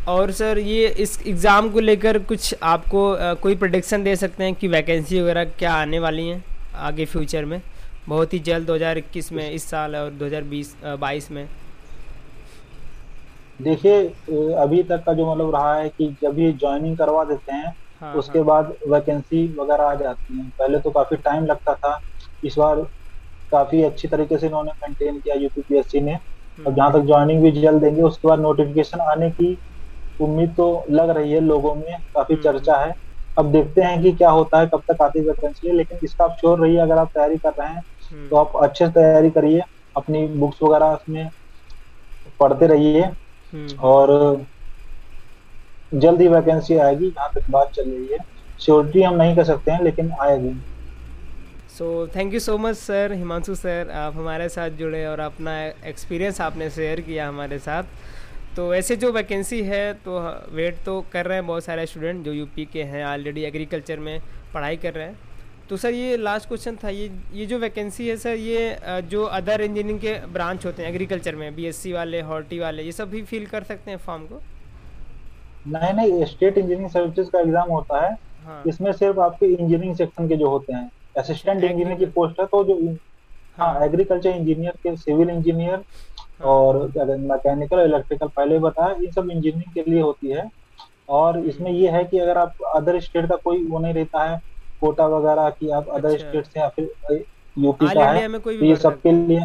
और 0.07 0.31
सर 0.31 0.57
ये 0.59 0.87
इस 0.99 1.19
एग्ज़ाम 1.27 1.69
को 1.69 1.79
लेकर 1.79 2.17
कुछ 2.23 2.55
आपको 2.63 3.11
आ, 3.13 3.33
कोई 3.33 3.55
प्रोडिक्शन 3.55 4.03
दे 4.03 4.15
सकते 4.15 4.43
हैं 4.43 4.53
कि 4.55 4.67
वैकेंसी 4.67 5.21
वगैरह 5.21 5.45
क्या 5.59 5.73
आने 5.73 5.99
वाली 5.99 6.27
हैं 6.27 6.43
आगे 6.87 7.05
फ्यूचर 7.05 7.45
में? 7.45 7.61
बहुत 8.07 8.33
ही 8.33 8.39
जल्द 8.39 8.67
2021 8.67 9.31
में 9.31 9.49
इस 9.51 9.63
साल 9.69 9.95
और 9.95 10.09
2020 10.11 10.75
22 11.01 11.31
में। 11.31 11.47
देखिए 13.59 14.03
अभी 14.61 14.83
तक 14.83 15.03
का 15.05 15.13
जो 15.13 15.31
मतलब 15.31 15.55
रहा 15.55 15.75
है 15.75 15.89
कि 15.89 16.15
जब 16.21 16.39
ये 16.39 16.51
ज्वाइनिंग 16.53 16.97
करवा 16.97 17.23
देते 17.23 17.53
हैं 17.53 17.75
हाँ, 18.01 18.13
उसके 18.13 18.39
हाँ. 18.39 18.47
बाद 18.47 18.73
वैकेंसी 18.87 19.45
वगैरह 19.59 19.83
आ 19.83 19.93
जाती 19.95 20.37
है। 20.37 20.49
पहले 20.59 20.79
तो 20.79 20.89
काफ़ी 20.91 21.17
टाइम 21.25 21.45
लगता 21.45 21.73
था। 21.75 21.99
इस 22.43 22.57
बार 22.57 22.81
काफ़ी 23.51 23.83
अच्छी 23.83 24.07
तरीके 24.07 24.37
से 24.37 24.47
इन्होंने 24.47 24.71
मेंटेन 24.81 25.19
किया 25.19 25.35
यूपीपीएससी 25.35 26.01
ने। 26.01 26.13
और 26.13 26.65
हम्म। 26.65 26.75
जहाँ 26.75 26.91
तक 26.93 27.05
ज्वाइनिंग 27.05 27.41
भी 27.43 27.51
जल्द 27.61 27.81
देंगे 27.81 28.01
उसके 28.01 28.27
बाद 28.27 28.39
नोटिफिकेशन 28.39 28.99
आने 29.01 29.29
की 29.31 29.57
उम्मीद 30.21 30.53
तो 30.57 30.85
लग 30.91 31.09
रही 31.09 31.31
है 31.31 31.39
लोगों 31.41 31.73
में 31.75 31.97
काफ़ी 32.15 32.33
हम्म। 32.33 32.43
चर्चा 32.43 32.75
है। 32.75 32.93
अब 33.39 33.51
देखते 33.51 33.81
हैं 33.81 34.01
कि 34.03 34.11
क्या 34.13 34.29
होता 34.29 34.59
है 34.59 34.67
कब 34.73 34.83
तक 34.91 35.01
आती 35.01 35.19
है 35.19 35.25
वैकेंसी 35.25 35.71
लेकिन 35.71 35.99
इसका 36.03 36.25
आप 36.25 36.35
श्योर 36.39 36.59
रहिए 36.59 36.77
अगर 36.79 36.97
आप 36.97 37.11
तैयारी 37.13 37.37
कर 37.37 37.53
रहे 37.59 37.67
हैं 37.69 37.83
हम्म। 38.11 38.27
तो 38.29 38.35
आप 38.35 38.55
अच्छे 38.63 38.85
से 38.85 38.91
तैयारी 38.93 39.29
करिए 39.29 39.61
अपनी 39.95 40.25
बुक्स 40.27 40.63
वगैरह 40.63 40.93
उसमें 40.93 41.29
पढ़ते 42.39 42.67
रहिए। 42.67 43.09
और 43.83 44.09
जल्द 45.93 46.21
ही 46.21 46.27
वैकेंसी 46.27 46.77
आएगी 46.77 47.05
यहाँ 47.07 47.29
तक 47.35 47.49
बात 47.51 47.71
चल 47.73 47.89
रही 47.89 48.07
है। 48.11 48.17
श्योरिटी 48.59 49.01
हम 49.03 49.15
नहीं 49.15 49.35
कर 49.35 49.43
सकते 49.43 49.71
हैं 49.71 49.83
लेकिन 49.83 50.11
आएगी। 50.21 50.53
So 51.77 51.85
thank 52.15 52.33
you 52.33 52.39
so 52.39 52.57
much 52.57 52.75
sir 52.77 53.11
Himanshu 53.13 53.55
sir 53.55 53.89
आप 53.95 54.15
हमारे 54.15 54.47
साथ 54.49 54.69
जुड़े 54.79 55.05
और 55.05 55.19
अपना 55.19 55.53
एक्सपीरियंस 55.87 56.41
आपने 56.41 56.69
शेयर 56.69 57.01
किया 57.01 57.27
हमारे 57.27 57.59
साथ। 57.59 57.83
तो 58.55 58.67
वैसे 58.69 58.95
जो 58.95 59.11
वैकेंसी 59.11 59.61
है 59.63 59.93
तो 60.05 60.19
वेट 60.55 60.75
तो 60.85 60.99
कर 61.13 61.25
रहे 61.25 61.37
हैं 61.37 61.45
बहुत 61.47 61.63
सारे 61.63 61.85
स्टूडेंट 61.85 62.23
जो 62.25 62.33
यूपी 62.33 62.65
के 62.73 62.83
हैं 62.83 63.05
ऑलरेडी 63.05 63.41
एग्रीकल्चर 63.43 63.99
में 63.99 64.19
पढ़ाई 64.53 64.77
कर 64.77 64.93
रहे 64.93 65.05
हैं। 65.05 65.17
तो 65.69 65.77
सर 65.77 65.93
ये 65.93 66.17
लास्ट 66.17 66.47
क्वेश्चन 66.47 66.75
था 66.83 66.89
ये 66.89 67.09
ये 67.33 67.45
जो 67.45 67.57
वैकेंसी 67.59 68.07
है 68.07 68.15
सर 68.17 68.35
ये 68.37 69.01
जो 69.09 69.23
अदर 69.37 69.61
इंजीनियरिंग 69.61 69.99
के 69.99 70.13
ब्रांच 70.33 70.65
होते 70.65 70.83
हैं 70.83 70.89
एग्रीकल्चर 70.89 71.35
में 71.35 71.55
बीएससी 71.55 71.93
वाले 71.93 72.21
हॉर्टी 72.23 72.59
वाले 72.59 72.83
ये 72.83 72.91
सब 72.91 73.09
भी 73.09 73.21
फिल 73.23 73.45
कर 73.45 73.63
सकते 73.63 73.91
हैं 73.91 73.97
फॉर्म 74.05 74.25
को? 74.25 74.41
नहीं 75.67 75.93
नहीं 75.93 76.25
स्टेट 76.25 76.57
इंजीनियरिंग 76.57 76.89
सर्विसेज़ 76.89 77.29
का 77.29 77.39
एग्ज़ाम 77.39 77.69
होता 77.69 78.05
है। 78.05 78.13
हाँ. 78.45 78.63
इसमें 78.67 78.91
सिर्फ़ 78.93 79.19
आपके 79.19 79.45
इंजीनियरिंग 79.45 79.95
सेक्शन 79.95 80.27
के 80.29 80.35
जो 80.37 80.49
होते 80.49 80.73
हैं। 80.73 80.89
असिस्टेंट 81.17 81.63
इंजीनियर 81.63 81.97
की 81.97 82.05
पोस्ट 82.15 82.39
है 82.39 82.45
तो 82.47 82.63
जो 82.63 82.75
हाँ 83.57 83.85
एग्रीकल्चर 83.85 84.29
इंजीनियर 84.29 84.73
के 84.83 84.95
सिविल 84.97 85.29
इंजीनियर 85.29 85.83
और 86.41 86.77
मैकेनिकल 86.97 87.79
इलेक्ट्रिकल 87.79 88.27
पहले 88.27 88.59
बताया 88.59 88.95
ये 89.01 89.11
सब 89.11 89.29
इंजीनियरिंग 89.31 89.73
के 89.73 89.91
लिए 89.91 90.01
होती 90.01 90.31
है। 90.31 90.49
और 91.09 91.39
इसमें 91.39 91.71
ये 91.71 91.89
है 91.89 92.03
कि 92.03 92.19
अगर 92.19 92.37
आप 92.37 92.53
अदर 92.75 92.99
स्टेट 92.99 93.29
का 93.29 93.35
कोई 93.35 93.63
वो 93.65 93.79
नहीं 93.79 93.93
रहता 93.93 94.23
है 94.23 94.39
कोटा 94.81 95.07
वगैरह 95.07 95.49
की 95.49 95.69
आप 95.69 95.89
अदर 95.89 96.13
अच्छा। 96.13 96.27
स्टेट 96.27 96.45
से 96.45 96.59
या 96.59 96.67
फिर 96.69 97.23
यूपी 97.55 97.87
का 97.87 98.09
है 98.09 98.39
तो 98.39 98.51
ये 98.51 98.75
सबके 98.75 99.11
लिए 99.11 99.39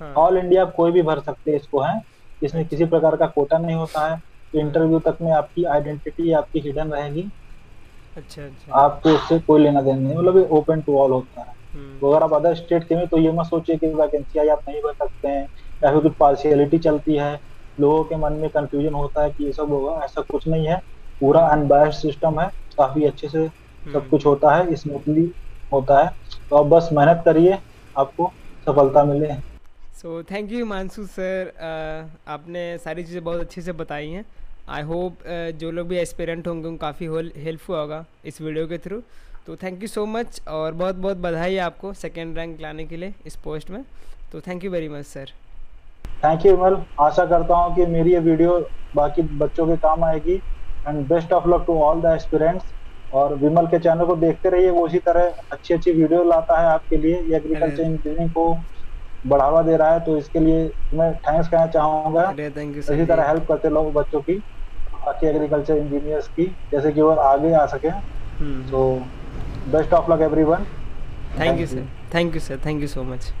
हाँ। 0.00 0.12
ऑल 0.14 0.38
इंडिया 0.38 0.64
कोई 0.76 0.92
भी 0.92 1.02
भर 1.02 1.20
सकते 1.20 1.50
हैं 1.50 1.58
इसको 1.58 1.80
है। 1.80 2.00
इसमें 2.42 2.64
किसी 2.66 2.84
प्रकार 2.84 3.16
का 3.16 3.26
कोटा 3.28 3.58
नहीं 3.58 3.76
होता 3.76 4.06
है। 4.06 4.18
तो 4.52 4.58
इंटरव्यू 4.58 4.98
तक 4.98 5.18
में 5.22 5.30
आपकी 5.32 5.64
आइडेंटिटी 5.64 6.32
आपकी 6.32 6.60
हिडन 6.60 6.90
रहेगी। 6.92 7.24
अच्छा 8.16 8.42
अच्छा। 8.42 8.72
आपको 8.74 9.10
उससे 9.10 9.38
कोई 9.38 9.62
लेना 9.62 9.80
देना 9.80 9.98
नहीं 9.98 10.16
मतलब 10.16 10.50
ओपन 10.52 10.80
टू 10.80 10.98
ऑल 10.98 11.12
होता 11.12 11.40
है। 11.40 11.54
हम्म, 11.74 11.98
तो 12.00 12.10
अगर 12.10 12.22
आप 12.22 12.32
अदर 12.34 12.54
स्टेट 12.54 12.84
के 12.84 12.96
में 12.96 13.06
तो 13.08 13.18
ये 13.18 13.32
मत 13.32 13.46
सोचिए 13.46 13.76
कि 13.76 13.86
वैकेंसी 13.94 14.38
आई 14.38 14.48
आप 14.48 14.68
नहीं 14.68 14.80
भर 14.82 14.92
सकते 14.94 15.28
हैं। 15.28 15.46
या 15.84 15.90
फिर 15.92 16.00
कुछ 16.00 16.12
पार्शियलिटी 16.18 16.78
चलती 16.78 17.16
है। 17.16 17.40
लोगों 17.80 18.02
के 18.04 18.16
मन 18.16 18.32
में 18.32 18.48
कंफ्यूजन 18.50 18.94
होता 18.94 19.22
है 19.22 19.30
कि 19.30 19.44
ये 19.44 19.52
सब 19.52 19.70
होगा 19.72 20.00
ऐसा 20.04 20.22
कुछ 20.22 20.46
नहीं 20.48 20.66
है। 20.66 20.76
पूरा 21.20 21.40
अनबायस्ड 21.48 22.00
सिस्टम 22.00 22.40
है 22.40 22.46
काफ़ी 22.78 23.04
अच्छे 23.04 23.28
से 23.28 23.46
सब 23.46 23.94
हम्म। 23.94 24.08
कुछ 24.08 24.26
होता 24.26 24.54
है 24.54 24.74
स्मूथली 24.76 25.30
होता 25.72 25.98
है। 25.98 26.08
तो 26.50 26.56
आप 26.56 26.66
बस 26.66 26.88
मेहनत 26.92 27.22
करिए 27.24 27.58
आपको 27.96 28.32
सफलता 28.66 29.04
मिले। 29.04 29.34
सो 29.94 30.22
थैंक 30.30 30.52
यू 30.52 30.66
मानसू 30.66 31.04
सर 31.08 31.52
आपने 32.28 32.62
सारी 32.78 33.04
चीज़ें 33.04 33.24
बहुत 33.24 33.40
अच्छे 33.40 33.62
से 33.62 33.72
बताई 33.74 34.10
हैं। 34.10 34.24
आई 34.68 34.82
होप 34.84 35.18
जो 35.58 35.70
लोग 35.70 35.88
भी 35.88 35.96
एस्पिरेंट 35.98 36.48
होंगे 36.48 36.68
उनको 36.68 36.80
काफ़ी 36.80 37.06
हेल्पफुल 37.36 37.76
होगा 37.76 38.04
इस 38.24 38.40
वीडियो 38.40 38.66
के 38.66 38.78
थ्रू 38.78 39.00
तो 39.46 39.56
थैंक 39.56 39.82
यू 39.82 39.88
सो 39.88 40.04
मच 40.06 40.40
और 40.48 40.72
बहुत 40.74 40.96
बहुत 40.96 41.16
बधाई 41.18 41.56
आपको 41.58 41.92
सेकेंड 41.94 42.36
रैंक 42.38 42.60
लाने 42.60 42.84
के 42.86 42.96
लिए 42.96 43.14
इस 43.26 43.36
पोस्ट 43.44 43.70
में. 43.70 43.84
तो 44.32 44.40
thank 44.40 44.64
you 44.64 44.70
very 44.70 44.88
much 44.88 45.04
sir 45.06 45.30
thank 46.24 46.46
you 46.46 46.56
Vimal 46.56 46.76
आशा 47.00 47.24
करता 47.26 47.54
हूँ 47.56 47.74
कि 47.76 47.86
मेरी 47.92 48.12
ये 48.12 48.18
वीडियो 48.20 48.58
बाकी 48.96 49.22
बच्चों 49.38 49.66
के 49.66 49.76
काम 49.78 50.04
आएगी। 50.04 50.34
And 50.88 51.06
best 51.08 51.32
of 51.32 51.48
luck 51.48 51.64
to 51.66 51.78
all 51.82 52.00
the 52.02 52.12
aspirants 52.14 52.64
और 53.14 53.34
विमल 53.36 53.66
के 53.66 53.78
चैनल 53.78 54.04
को 54.06 54.16
देखते 54.16 54.48
रहिए। 54.50 54.70
वो 54.70 54.84
उसी 54.86 54.98
तरह 55.06 55.32
अच्छी 55.52 55.74
अच्छी 55.74 55.92
वीडियो 55.92 56.22
लाता 56.24 56.60
है 56.60 56.66
आपके 56.68 56.96
लिए। 56.96 57.16
ये 57.16 57.36
एग्रीकल्चर 57.36 57.82
इंजीनियरिंग 57.82 58.30
को 58.30 58.56
बढ़ावा 59.26 59.62
दे 59.62 59.76
रहा 59.76 59.92
है। 59.92 60.00
तो 60.04 60.16
इसके 60.18 60.38
लिए 60.40 60.70
मैं 60.94 61.12
थैंक्स 61.16 61.48
कहना 61.48 61.66
चाहूँगा। 61.66 62.30
इसी 62.38 63.06
तरह 63.06 63.28
हेल्प 63.28 63.46
करते 63.48 63.68
रहो 63.68 63.90
बच्चों 63.90 64.20
की। 64.20 64.34
बाकी 64.94 65.26
एग्रीकल्चर 65.26 65.76
इंजीनियर्स 65.76 66.28
की। 66.28 66.46
जैसे 66.72 66.92
कि 66.92 67.02
वो 67.02 67.10
आगे 67.10 67.52
आ 67.54 67.66
सके। 67.66 67.90
तो 68.70 68.82
best 69.72 69.92
of 69.94 70.12
luck 70.12 70.20
everyone 70.44 70.66
thank 71.38 71.60
you 71.60 71.66
sir 71.66 71.86
thank 72.14 72.34
you 72.34 72.40
sir 72.40 72.58
thank 72.66 72.80
you 72.82 72.88
so 72.88 73.02
much. 73.04 73.32